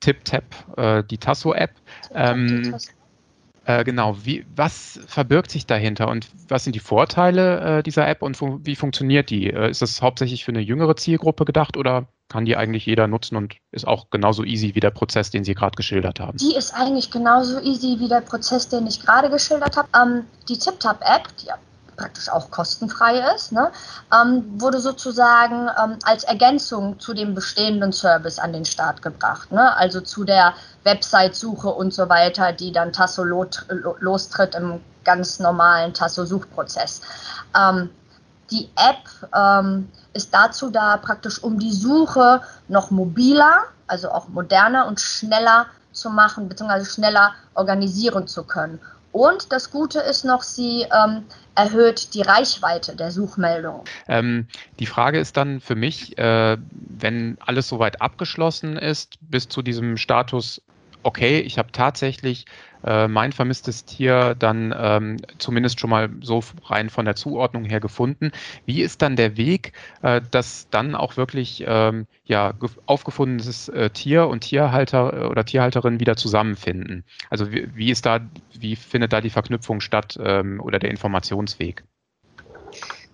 TipTap, 0.00 0.44
äh, 0.76 1.04
die 1.08 1.18
Tasso-App. 1.18 1.70
Ähm, 2.16 2.76
äh, 3.64 3.84
genau, 3.84 4.16
wie, 4.24 4.44
was 4.56 4.98
verbirgt 5.06 5.50
sich 5.50 5.66
dahinter 5.66 6.08
und 6.08 6.28
was 6.48 6.64
sind 6.64 6.74
die 6.74 6.80
Vorteile 6.80 7.78
äh, 7.78 7.82
dieser 7.82 8.08
App 8.08 8.22
und 8.22 8.36
fu 8.36 8.58
wie 8.62 8.74
funktioniert 8.74 9.30
die? 9.30 9.50
Äh, 9.50 9.70
ist 9.70 9.82
das 9.82 10.02
hauptsächlich 10.02 10.44
für 10.44 10.50
eine 10.50 10.60
jüngere 10.60 10.96
Zielgruppe 10.96 11.44
gedacht 11.44 11.76
oder 11.76 12.08
kann 12.28 12.44
die 12.44 12.56
eigentlich 12.56 12.86
jeder 12.86 13.06
nutzen 13.06 13.36
und 13.36 13.54
ist 13.70 13.86
auch 13.86 14.10
genauso 14.10 14.42
easy 14.42 14.74
wie 14.74 14.80
der 14.80 14.90
Prozess, 14.90 15.30
den 15.30 15.44
Sie 15.44 15.54
gerade 15.54 15.76
geschildert 15.76 16.18
haben? 16.18 16.38
Die 16.38 16.56
ist 16.56 16.74
eigentlich 16.74 17.10
genauso 17.10 17.60
easy 17.60 17.96
wie 18.00 18.08
der 18.08 18.22
Prozess, 18.22 18.68
den 18.68 18.86
ich 18.86 19.00
gerade 19.00 19.30
geschildert 19.30 19.76
habe. 19.76 19.88
Ähm, 19.94 20.24
die 20.48 20.58
TipTap-App, 20.58 21.28
die 21.38 21.50
praktisch 22.02 22.28
auch 22.28 22.50
kostenfrei 22.50 23.20
ist, 23.34 23.52
ne, 23.52 23.70
ähm, 24.12 24.44
wurde 24.60 24.80
sozusagen 24.80 25.68
ähm, 25.82 25.98
als 26.02 26.24
Ergänzung 26.24 26.98
zu 26.98 27.14
dem 27.14 27.32
bestehenden 27.34 27.92
Service 27.92 28.40
an 28.40 28.52
den 28.52 28.64
Start 28.64 29.02
gebracht. 29.02 29.52
Ne? 29.52 29.74
Also 29.76 30.00
zu 30.00 30.24
der 30.24 30.54
Website-Suche 30.82 31.68
und 31.68 31.94
so 31.94 32.08
weiter, 32.08 32.52
die 32.52 32.72
dann 32.72 32.92
Tasso 32.92 33.22
lostritt 33.22 34.56
im 34.56 34.80
ganz 35.04 35.38
normalen 35.38 35.94
Tasso-Suchprozess. 35.94 37.02
Ähm, 37.56 37.90
die 38.50 38.68
App 38.74 39.08
ähm, 39.32 39.88
ist 40.12 40.34
dazu 40.34 40.70
da, 40.70 40.96
praktisch 40.96 41.40
um 41.42 41.58
die 41.58 41.72
Suche 41.72 42.42
noch 42.66 42.90
mobiler, 42.90 43.62
also 43.86 44.10
auch 44.10 44.26
moderner 44.28 44.88
und 44.88 45.00
schneller 45.00 45.66
zu 45.92 46.10
machen, 46.10 46.48
beziehungsweise 46.48 46.90
schneller 46.90 47.32
organisieren 47.54 48.26
zu 48.26 48.42
können. 48.42 48.80
Und 49.12 49.52
das 49.52 49.70
Gute 49.70 50.00
ist 50.00 50.24
noch, 50.24 50.42
sie 50.42 50.86
ähm, 50.90 51.24
erhöht 51.54 52.14
die 52.14 52.22
Reichweite 52.22 52.96
der 52.96 53.10
Suchmeldung. 53.10 53.84
Ähm, 54.08 54.46
die 54.78 54.86
Frage 54.86 55.18
ist 55.18 55.36
dann 55.36 55.60
für 55.60 55.74
mich, 55.74 56.16
äh, 56.18 56.56
wenn 56.70 57.36
alles 57.44 57.68
soweit 57.68 58.00
abgeschlossen 58.00 58.76
ist, 58.78 59.18
bis 59.20 59.48
zu 59.48 59.60
diesem 59.60 59.98
Status, 59.98 60.62
okay, 61.02 61.40
ich 61.40 61.58
habe 61.58 61.72
tatsächlich 61.72 62.46
äh, 62.84 63.08
mein 63.08 63.32
vermisstes 63.32 63.84
Tier 63.84 64.34
dann 64.38 64.74
ähm, 64.76 65.16
zumindest 65.38 65.80
schon 65.80 65.90
mal 65.90 66.10
so 66.20 66.42
rein 66.64 66.90
von 66.90 67.04
der 67.04 67.14
Zuordnung 67.14 67.64
her 67.64 67.80
gefunden. 67.80 68.32
Wie 68.66 68.82
ist 68.82 69.02
dann 69.02 69.16
der 69.16 69.36
Weg, 69.36 69.72
äh, 70.02 70.20
dass 70.30 70.68
dann 70.70 70.94
auch 70.94 71.16
wirklich 71.16 71.64
ähm, 71.66 72.06
ja, 72.24 72.54
aufgefundenes 72.86 73.68
äh, 73.68 73.90
Tier 73.90 74.28
und 74.28 74.40
Tierhalter 74.40 75.12
äh, 75.12 75.26
oder 75.26 75.44
Tierhalterin 75.44 76.00
wieder 76.00 76.16
zusammenfinden? 76.16 77.04
Also 77.30 77.52
wie, 77.52 77.68
wie 77.74 77.90
ist 77.90 78.06
da, 78.06 78.20
wie 78.52 78.76
findet 78.76 79.12
da 79.12 79.20
die 79.20 79.30
Verknüpfung 79.30 79.80
statt 79.80 80.18
ähm, 80.22 80.60
oder 80.60 80.78
der 80.78 80.90
Informationsweg? 80.90 81.84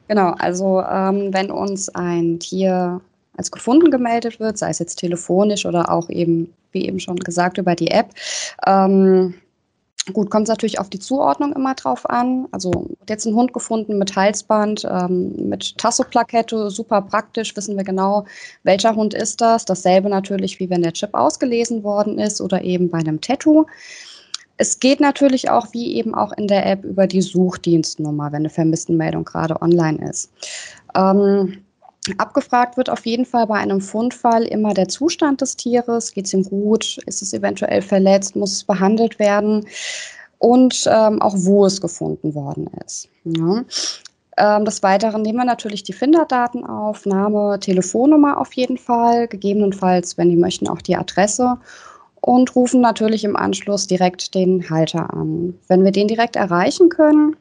Genau, 0.08 0.30
also 0.38 0.80
ähm, 0.80 1.34
wenn 1.34 1.50
uns 1.50 1.90
ein 1.90 2.38
Tier 2.40 3.02
als 3.38 3.50
gefunden 3.50 3.90
gemeldet 3.90 4.40
wird, 4.40 4.58
sei 4.58 4.70
es 4.70 4.78
jetzt 4.78 4.96
telefonisch 4.96 5.64
oder 5.64 5.90
auch 5.90 6.10
eben, 6.10 6.52
wie 6.72 6.86
eben 6.86 7.00
schon 7.00 7.16
gesagt, 7.16 7.58
über 7.58 7.74
die 7.74 7.90
App, 7.90 8.10
ähm, 8.66 9.34
Gut, 10.12 10.30
kommt 10.30 10.44
es 10.44 10.48
natürlich 10.48 10.78
auf 10.78 10.88
die 10.88 10.98
Zuordnung 10.98 11.52
immer 11.52 11.74
drauf 11.74 12.08
an. 12.08 12.46
Also 12.52 12.88
jetzt 13.08 13.26
ein 13.26 13.34
Hund 13.34 13.52
gefunden 13.52 13.98
mit 13.98 14.16
Halsband, 14.16 14.86
ähm, 14.90 15.32
mit 15.48 15.76
Tasso-Plakette, 15.76 16.70
super 16.70 17.02
praktisch, 17.02 17.54
wissen 17.56 17.76
wir 17.76 17.84
genau, 17.84 18.24
welcher 18.62 18.94
Hund 18.94 19.14
ist 19.14 19.40
das. 19.40 19.64
Dasselbe 19.64 20.08
natürlich, 20.08 20.58
wie 20.60 20.70
wenn 20.70 20.82
der 20.82 20.92
Chip 20.92 21.14
ausgelesen 21.14 21.82
worden 21.82 22.18
ist 22.18 22.40
oder 22.40 22.62
eben 22.62 22.88
bei 22.88 22.98
einem 22.98 23.20
Tattoo. 23.20 23.66
Es 24.56 24.80
geht 24.80 25.00
natürlich 25.00 25.50
auch, 25.50 25.72
wie 25.72 25.94
eben 25.94 26.14
auch 26.14 26.32
in 26.32 26.48
der 26.48 26.66
App, 26.66 26.84
über 26.84 27.06
die 27.06 27.22
Suchdienstnummer, 27.22 28.32
wenn 28.32 28.40
eine 28.40 28.50
Vermisstenmeldung 28.50 29.24
gerade 29.24 29.60
online 29.60 30.08
ist. 30.10 30.32
Ähm, 30.96 31.58
Abgefragt 32.16 32.76
wird 32.76 32.90
auf 32.90 33.04
jeden 33.06 33.26
Fall 33.26 33.46
bei 33.46 33.56
einem 33.56 33.80
Fundfall 33.80 34.44
immer 34.44 34.74
der 34.74 34.88
Zustand 34.88 35.40
des 35.40 35.56
Tieres. 35.56 36.12
Geht 36.12 36.26
es 36.26 36.34
ihm 36.34 36.44
gut? 36.44 36.98
Ist 37.06 37.22
es 37.22 37.32
eventuell 37.32 37.82
verletzt? 37.82 38.36
Muss 38.36 38.52
es 38.52 38.64
behandelt 38.64 39.18
werden? 39.18 39.66
und 40.38 40.88
ähm, 40.90 41.20
auch 41.20 41.34
wo 41.36 41.66
es 41.66 41.80
gefunden 41.80 42.34
worden 42.34 42.70
ist. 42.84 43.08
Ja. 43.24 43.64
Ähm, 44.36 44.64
des 44.64 44.82
Weiteren 44.82 45.22
nehmen 45.22 45.38
wir 45.38 45.44
natürlich 45.44 45.82
die 45.82 45.92
Finderdaten 45.92 46.64
auf, 46.64 47.06
Name, 47.06 47.58
Telefonnummer 47.60 48.40
auf 48.40 48.52
jeden 48.52 48.78
Fall, 48.78 49.26
gegebenenfalls, 49.26 50.16
wenn 50.16 50.30
die 50.30 50.36
möchten, 50.36 50.68
auch 50.68 50.80
die 50.80 50.96
Adresse 50.96 51.58
und 52.20 52.54
rufen 52.54 52.80
natürlich 52.80 53.24
im 53.24 53.36
Anschluss 53.36 53.86
direkt 53.86 54.34
den 54.34 54.70
Halter 54.70 55.12
an. 55.12 55.58
Wenn 55.66 55.84
wir 55.84 55.92
den 55.92 56.08
direkt 56.08 56.36
erreichen 56.36 56.88
können, 56.88 57.36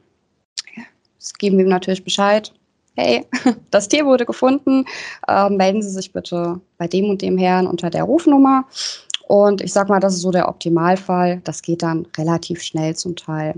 geben 1.37 1.57
wir 1.57 1.65
ihm 1.65 1.69
natürlich 1.69 2.03
Bescheid. 2.03 2.53
Hey, 2.97 3.27
das 3.71 3.87
Tier 3.87 4.07
wurde 4.07 4.25
gefunden. 4.25 4.85
Äh, 5.27 5.49
melden 5.51 5.83
Sie 5.83 5.89
sich 5.89 6.11
bitte 6.11 6.59
bei 6.79 6.87
dem 6.87 7.11
und 7.11 7.21
dem 7.21 7.37
Herrn 7.37 7.67
unter 7.67 7.91
der 7.91 8.03
Rufnummer. 8.03 8.65
Und 9.27 9.61
ich 9.61 9.71
sage 9.71 9.89
mal, 9.89 9.99
das 9.99 10.15
ist 10.15 10.21
so 10.21 10.31
der 10.31 10.47
Optimalfall. 10.47 11.41
Das 11.43 11.61
geht 11.61 11.83
dann 11.83 12.07
relativ 12.17 12.63
schnell 12.63 12.95
zum 12.95 13.15
Teil. 13.15 13.53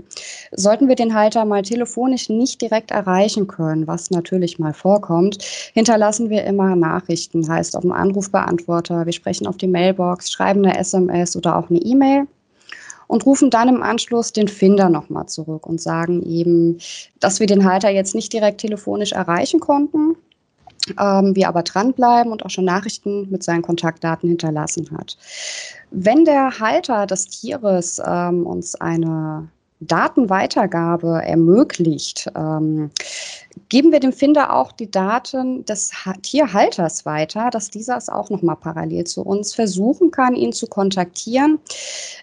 Sollten 0.52 0.88
wir 0.88 0.96
den 0.96 1.14
Halter 1.14 1.46
mal 1.46 1.62
telefonisch 1.62 2.28
nicht 2.28 2.60
direkt 2.60 2.90
erreichen 2.90 3.46
können, 3.46 3.86
was 3.86 4.10
natürlich 4.10 4.58
mal 4.58 4.74
vorkommt, 4.74 5.42
hinterlassen 5.72 6.28
wir 6.28 6.44
immer 6.44 6.76
Nachrichten, 6.76 7.48
heißt 7.48 7.76
auf 7.76 7.82
dem 7.82 7.92
Anrufbeantworter. 7.92 9.06
Wir 9.06 9.12
sprechen 9.12 9.46
auf 9.46 9.56
die 9.56 9.68
Mailbox, 9.68 10.30
schreiben 10.30 10.66
eine 10.66 10.76
SMS 10.76 11.34
oder 11.34 11.56
auch 11.56 11.70
eine 11.70 11.78
E-Mail 11.78 12.26
und 13.10 13.26
rufen 13.26 13.50
dann 13.50 13.68
im 13.68 13.82
Anschluss 13.82 14.32
den 14.32 14.46
Finder 14.46 14.88
nochmal 14.88 15.26
zurück 15.26 15.66
und 15.66 15.80
sagen 15.80 16.22
eben, 16.22 16.78
dass 17.18 17.40
wir 17.40 17.48
den 17.48 17.64
Halter 17.64 17.90
jetzt 17.90 18.14
nicht 18.14 18.32
direkt 18.32 18.60
telefonisch 18.60 19.10
erreichen 19.10 19.58
konnten, 19.58 20.14
ähm, 20.96 21.34
wir 21.34 21.48
aber 21.48 21.64
dranbleiben 21.64 22.30
und 22.30 22.44
auch 22.44 22.50
schon 22.50 22.66
Nachrichten 22.66 23.28
mit 23.28 23.42
seinen 23.42 23.62
Kontaktdaten 23.62 24.28
hinterlassen 24.28 24.88
hat. 24.96 25.18
Wenn 25.90 26.24
der 26.24 26.60
Halter 26.60 27.06
des 27.06 27.26
Tieres 27.26 28.00
ähm, 28.06 28.46
uns 28.46 28.76
eine 28.76 29.48
Datenweitergabe 29.80 31.22
ermöglicht, 31.24 32.30
ähm, 32.36 32.90
geben 33.68 33.92
wir 33.92 34.00
dem 34.00 34.12
Finder 34.12 34.54
auch 34.54 34.72
die 34.72 34.90
Daten 34.90 35.64
des 35.64 36.04
ha 36.04 36.12
Tierhalters 36.20 37.06
weiter, 37.06 37.50
dass 37.50 37.70
dieser 37.70 37.96
es 37.96 38.08
auch 38.08 38.30
nochmal 38.30 38.56
parallel 38.56 39.04
zu 39.04 39.22
uns 39.22 39.54
versuchen 39.54 40.10
kann, 40.10 40.36
ihn 40.36 40.52
zu 40.52 40.66
kontaktieren. 40.66 41.58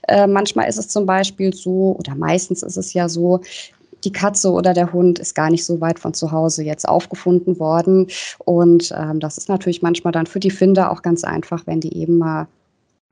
Äh, 0.08 0.28
manchmal 0.28 0.70
ist 0.70 0.78
es 0.78 0.88
zum 0.90 1.06
Beispiel 1.06 1.54
so, 1.54 1.96
oder 1.98 2.16
meistens 2.16 2.64
ist 2.64 2.78
es 2.78 2.94
ja 2.94 3.10
so, 3.10 3.42
die 4.04 4.12
Katze 4.12 4.52
oder 4.52 4.74
der 4.74 4.94
Hund 4.94 5.18
ist 5.18 5.34
gar 5.34 5.50
nicht 5.50 5.66
so 5.66 5.82
weit 5.82 5.98
von 5.98 6.14
zu 6.14 6.32
Hause 6.32 6.64
jetzt 6.64 6.88
aufgefunden 6.88 7.60
worden. 7.60 8.08
Und 8.46 8.94
ähm, 8.96 9.20
das 9.20 9.40
ist 9.40 9.50
natürlich 9.50 9.82
manchmal 9.82 10.14
dann 10.14 10.28
für 10.28 10.40
die 10.40 10.52
Finder 10.52 10.92
auch 10.92 11.02
ganz 11.02 11.24
einfach, 11.24 11.66
wenn 11.66 11.82
die 11.82 11.98
eben 11.98 12.20
mal 12.20 12.48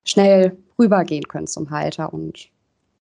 schnell 0.05 0.55
rübergehen 0.77 1.27
können 1.27 1.47
zum 1.47 1.71
Halter 1.71 2.13
und 2.13 2.49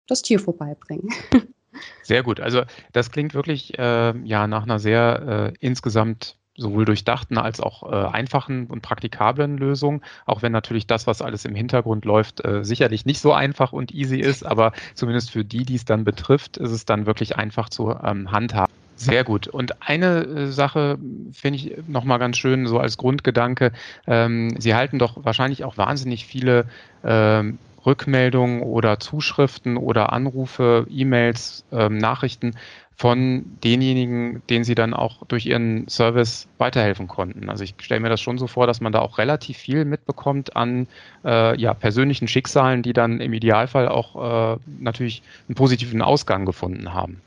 das 0.06 0.22
Tier 0.22 0.38
vorbeibringen. 0.38 1.08
Sehr 2.02 2.22
gut. 2.22 2.40
Also 2.40 2.62
das 2.92 3.10
klingt 3.10 3.34
wirklich 3.34 3.78
äh, 3.78 4.16
ja 4.24 4.46
nach 4.46 4.62
einer 4.62 4.78
sehr 4.78 5.52
äh, 5.52 5.58
insgesamt 5.58 6.36
sowohl 6.56 6.84
durchdachten 6.84 7.36
als 7.36 7.60
auch 7.60 7.82
äh, 7.82 8.06
einfachen 8.06 8.66
und 8.66 8.80
praktikablen 8.80 9.58
Lösung, 9.58 10.02
auch 10.24 10.42
wenn 10.42 10.52
natürlich 10.52 10.86
das, 10.86 11.06
was 11.06 11.20
alles 11.20 11.44
im 11.44 11.54
Hintergrund 11.54 12.04
läuft, 12.04 12.44
äh, 12.44 12.64
sicherlich 12.64 13.06
nicht 13.06 13.20
so 13.20 13.32
einfach 13.32 13.72
und 13.72 13.92
easy 13.92 14.20
ist, 14.20 14.46
aber 14.46 14.72
zumindest 14.94 15.32
für 15.32 15.44
die, 15.44 15.64
die 15.64 15.74
es 15.74 15.84
dann 15.84 16.04
betrifft, 16.04 16.56
ist 16.56 16.70
es 16.70 16.84
dann 16.84 17.06
wirklich 17.06 17.36
einfach 17.36 17.68
zu 17.68 17.90
ähm, 17.90 18.30
handhaben. 18.30 18.72
Sehr 18.96 19.24
gut. 19.24 19.48
Und 19.48 19.82
eine 19.82 20.22
äh, 20.22 20.46
Sache 20.52 20.98
finde 21.32 21.58
ich 21.58 21.76
nochmal 21.88 22.20
ganz 22.20 22.36
schön, 22.36 22.68
so 22.68 22.78
als 22.78 22.96
Grundgedanke. 22.96 23.72
Ähm, 24.06 24.54
Sie 24.58 24.76
halten 24.76 25.00
doch 25.00 25.24
wahrscheinlich 25.24 25.64
auch 25.64 25.76
wahnsinnig 25.76 26.24
viele 26.26 26.66
ähm, 27.02 27.58
Rückmeldungen 27.86 28.62
oder 28.62 28.98
Zuschriften 28.98 29.76
oder 29.76 30.12
Anrufe, 30.12 30.86
E-Mails, 30.88 31.64
ähm, 31.72 31.98
Nachrichten 31.98 32.54
von 32.96 33.44
denjenigen, 33.64 34.42
denen 34.48 34.64
sie 34.64 34.76
dann 34.76 34.94
auch 34.94 35.26
durch 35.26 35.46
ihren 35.46 35.88
Service 35.88 36.46
weiterhelfen 36.58 37.08
konnten. 37.08 37.50
Also 37.50 37.64
ich 37.64 37.74
stelle 37.78 38.00
mir 38.00 38.08
das 38.08 38.20
schon 38.20 38.38
so 38.38 38.46
vor, 38.46 38.66
dass 38.66 38.80
man 38.80 38.92
da 38.92 39.00
auch 39.00 39.18
relativ 39.18 39.58
viel 39.58 39.84
mitbekommt 39.84 40.54
an 40.54 40.86
äh, 41.24 41.60
ja, 41.60 41.74
persönlichen 41.74 42.28
Schicksalen, 42.28 42.82
die 42.82 42.92
dann 42.92 43.20
im 43.20 43.32
Idealfall 43.32 43.88
auch 43.88 44.54
äh, 44.54 44.58
natürlich 44.78 45.22
einen 45.48 45.56
positiven 45.56 46.02
Ausgang 46.02 46.46
gefunden 46.46 46.94
haben. 46.94 47.20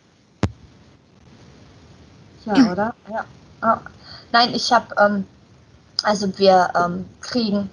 Ja, 2.45 2.71
oder? 2.71 2.95
Ja. 3.11 3.25
Oh. 3.61 3.79
Nein, 4.31 4.49
ich 4.53 4.71
habe, 4.71 4.95
ähm, 4.99 5.25
also 6.03 6.37
wir 6.39 6.69
ähm, 6.81 7.05
kriegen 7.19 7.69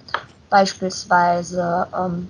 beispielsweise 0.49 1.87
ähm, 1.97 2.27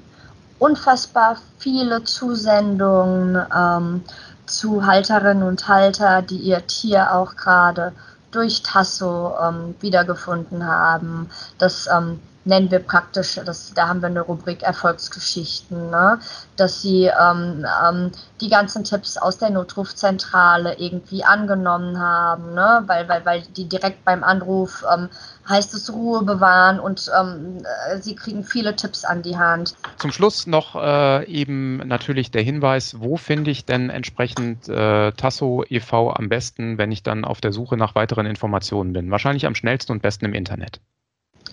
unfassbar 0.60 1.38
viele 1.58 2.04
Zusendungen 2.04 3.38
ähm, 3.56 4.04
zu 4.46 4.86
Halterinnen 4.86 5.44
und 5.44 5.68
Halter, 5.68 6.22
die 6.22 6.38
ihr 6.38 6.66
Tier 6.68 7.14
auch 7.14 7.36
gerade 7.36 7.94
durch 8.32 8.62
Tasso 8.62 9.34
ähm, 9.42 9.76
wiedergefunden 9.80 10.66
haben. 10.66 11.30
Das 11.58 11.88
ähm, 11.88 12.20
nennen 12.46 12.72
wir 12.72 12.80
praktisch, 12.80 13.40
das, 13.44 13.74
da 13.74 13.88
haben 13.88 14.02
wir 14.02 14.08
eine 14.08 14.22
Rubrik 14.22 14.62
Erfolgsgeschichten, 14.64 15.90
ne? 15.90 16.20
dass 16.56 16.82
sie 16.82 17.06
ähm, 17.06 17.66
ähm, 17.84 18.12
die 18.40 18.50
ganzen 18.50 18.84
Tipps 18.84 19.18
aus 19.18 19.38
der 19.38 19.50
Notrufzentrale 19.50 20.78
irgendwie 20.78 21.24
angenommen 21.24 22.00
haben, 22.00 22.54
ne? 22.54 22.84
weil, 22.86 23.10
weil, 23.10 23.26
weil 23.26 23.42
die 23.42 23.68
direkt 23.68 24.06
beim 24.06 24.24
Anruf 24.24 24.84
ähm, 24.94 25.10
heißt 25.48 25.74
es 25.74 25.92
Ruhe 25.92 26.24
bewahren 26.24 26.80
und 26.80 27.10
ähm, 27.20 27.64
äh, 27.90 27.98
sie 27.98 28.16
kriegen 28.16 28.44
viele 28.44 28.76
Tipps 28.76 29.06
an 29.06 29.22
die 29.22 29.38
Hand. 29.38 29.76
Zum 29.98 30.12
Schluss 30.12 30.48
noch 30.48 30.76
äh, 30.76 31.26
eben 31.26 31.78
natürlich 31.78 32.32
der 32.32 32.42
Hinweis, 32.42 32.96
wo 33.00 33.18
finde 33.18 33.52
ich 33.52 33.66
denn 33.66 33.90
entsprechend 33.90 34.70
äh, 34.70 35.12
Tasso 35.12 35.64
e.V. 35.68 36.12
am 36.12 36.30
besten, 36.30 36.78
wenn 36.78 36.92
ich 36.92 37.04
dann 37.04 37.26
auf 37.26 37.42
der 37.42 37.52
Suche 37.52 37.78
nach 37.78 37.96
weiteren 37.96 38.26
Informationen 38.26 38.94
bin? 38.94 39.12
Wahrscheinlich 39.12 39.46
am 39.46 39.56
schnellsten 39.56 39.92
und 39.92 40.02
besten 40.02 40.26
im 40.26 40.34
Internet. 40.34 40.80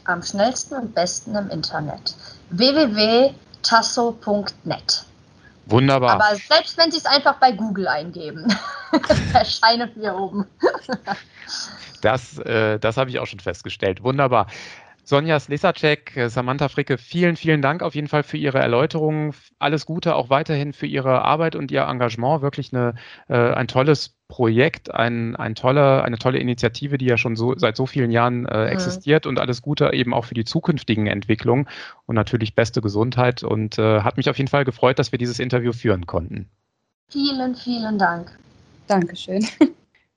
Am 0.04 0.22
schnellsten 0.22 0.76
und 0.76 0.94
besten 0.94 1.34
im 1.34 1.50
Internet. 1.50 2.14
www.tasso.net. 2.50 5.04
Wunderbar. 5.66 6.14
Aber 6.14 6.36
selbst 6.36 6.76
wenn 6.76 6.90
Sie 6.90 6.98
es 6.98 7.06
einfach 7.06 7.36
bei 7.36 7.52
Google 7.52 7.86
eingeben, 7.88 8.46
erscheinen 9.32 9.90
wir 9.94 10.16
oben. 10.16 10.44
Das, 12.00 12.38
äh, 12.38 12.80
das 12.80 12.96
habe 12.96 13.10
ich 13.10 13.20
auch 13.20 13.26
schon 13.26 13.38
festgestellt. 13.38 14.02
Wunderbar. 14.02 14.48
Sonja 15.04 15.40
Slesacek, 15.40 16.28
Samantha 16.28 16.68
Fricke, 16.68 16.96
vielen, 16.96 17.36
vielen 17.36 17.60
Dank 17.60 17.82
auf 17.82 17.94
jeden 17.94 18.06
Fall 18.06 18.22
für 18.22 18.36
Ihre 18.36 18.58
Erläuterungen. 18.58 19.34
Alles 19.58 19.84
Gute 19.84 20.14
auch 20.14 20.30
weiterhin 20.30 20.72
für 20.72 20.86
Ihre 20.86 21.22
Arbeit 21.22 21.56
und 21.56 21.72
Ihr 21.72 21.82
Engagement. 21.82 22.40
Wirklich 22.40 22.72
eine, 22.72 22.94
äh, 23.28 23.34
ein 23.34 23.66
tolles 23.66 24.16
Projekt, 24.28 24.94
ein, 24.94 25.36
ein 25.36 25.54
tolle, 25.54 26.04
eine 26.04 26.18
tolle 26.18 26.38
Initiative, 26.38 26.98
die 26.98 27.06
ja 27.06 27.18
schon 27.18 27.36
so, 27.36 27.54
seit 27.58 27.76
so 27.76 27.86
vielen 27.86 28.10
Jahren 28.10 28.46
äh, 28.46 28.66
existiert 28.66 29.26
und 29.26 29.38
alles 29.38 29.60
Gute 29.60 29.92
eben 29.92 30.14
auch 30.14 30.24
für 30.24 30.34
die 30.34 30.44
zukünftigen 30.44 31.06
Entwicklungen 31.06 31.68
und 32.06 32.14
natürlich 32.14 32.54
beste 32.54 32.80
Gesundheit 32.80 33.42
und 33.42 33.78
äh, 33.78 34.00
hat 34.00 34.16
mich 34.16 34.30
auf 34.30 34.38
jeden 34.38 34.48
Fall 34.48 34.64
gefreut, 34.64 34.98
dass 34.98 35.12
wir 35.12 35.18
dieses 35.18 35.38
Interview 35.38 35.72
führen 35.72 36.06
konnten. 36.06 36.48
Vielen, 37.08 37.54
vielen 37.56 37.98
Dank. 37.98 38.38
Dankeschön. 38.86 39.46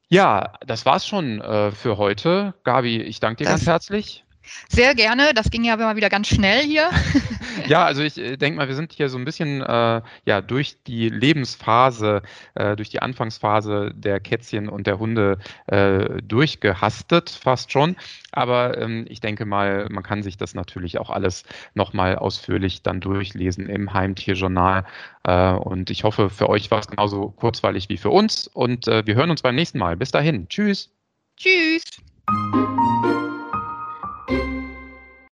Ja, 0.08 0.54
das 0.66 0.86
war's 0.86 1.08
schon 1.08 1.42
äh, 1.42 1.72
für 1.72 1.98
heute. 1.98 2.54
Gabi, 2.64 3.02
ich 3.02 3.20
danke 3.20 3.38
dir 3.38 3.46
das 3.46 3.54
ganz 3.54 3.66
herzlich. 3.66 4.25
Sehr 4.70 4.96
gerne. 4.96 5.34
Das 5.34 5.50
ging 5.50 5.64
ja 5.64 5.76
immer 5.76 5.96
wieder 5.96 6.10
ganz 6.10 6.28
schnell 6.28 6.62
hier. 6.62 6.90
ja, 7.68 7.86
also 7.86 8.02
ich 8.02 8.18
äh, 8.18 8.38
denke 8.38 8.58
mal, 8.58 8.68
wir 8.68 8.76
sind 8.76 8.94
hier 8.94 9.10
so 9.10 9.18
ein 9.18 9.26
bisschen 9.26 9.62
äh, 9.62 10.02
ja 10.26 10.42
durch 10.42 10.78
die 10.84 11.10
Lebensphase, 11.10 12.22
äh, 12.56 12.76
durch 12.76 12.90
die 12.90 13.02
Anfangsphase 13.02 13.92
der 13.96 14.20
Kätzchen 14.20 14.70
und 14.70 14.88
der 14.88 15.00
Hunde 15.00 15.38
äh, 15.68 16.22
durchgehastet, 16.22 17.30
fast 17.30 17.72
schon. 17.72 17.96
Aber 18.32 18.78
ähm, 18.78 19.06
ich 19.10 19.22
denke 19.22 19.46
mal, 19.46 19.88
man 19.90 20.04
kann 20.04 20.24
sich 20.24 20.38
das 20.38 20.56
natürlich 20.56 20.98
auch 20.98 21.10
alles 21.10 21.44
nochmal 21.74 22.16
ausführlich 22.16 22.82
dann 22.82 23.00
durchlesen 23.00 23.70
im 23.70 23.94
Heimtierjournal. 23.94 24.86
Äh, 25.24 25.52
und 25.52 25.90
ich 25.90 26.04
hoffe, 26.04 26.30
für 26.30 26.50
euch 26.50 26.72
war 26.72 26.80
es 26.80 26.88
genauso 26.88 27.30
kurzweilig 27.30 27.90
wie 27.90 27.98
für 27.98 28.10
uns. 28.10 28.48
Und 28.48 28.88
wir 28.88 29.16
hören 29.16 29.32
uns 29.32 29.42
beim 29.42 29.56
nächsten 29.56 29.80
Mal. 29.80 29.98
Bis 29.98 30.12
dahin. 30.12 30.48
Tschüss. 30.50 30.90
Tschüss. 31.38 31.84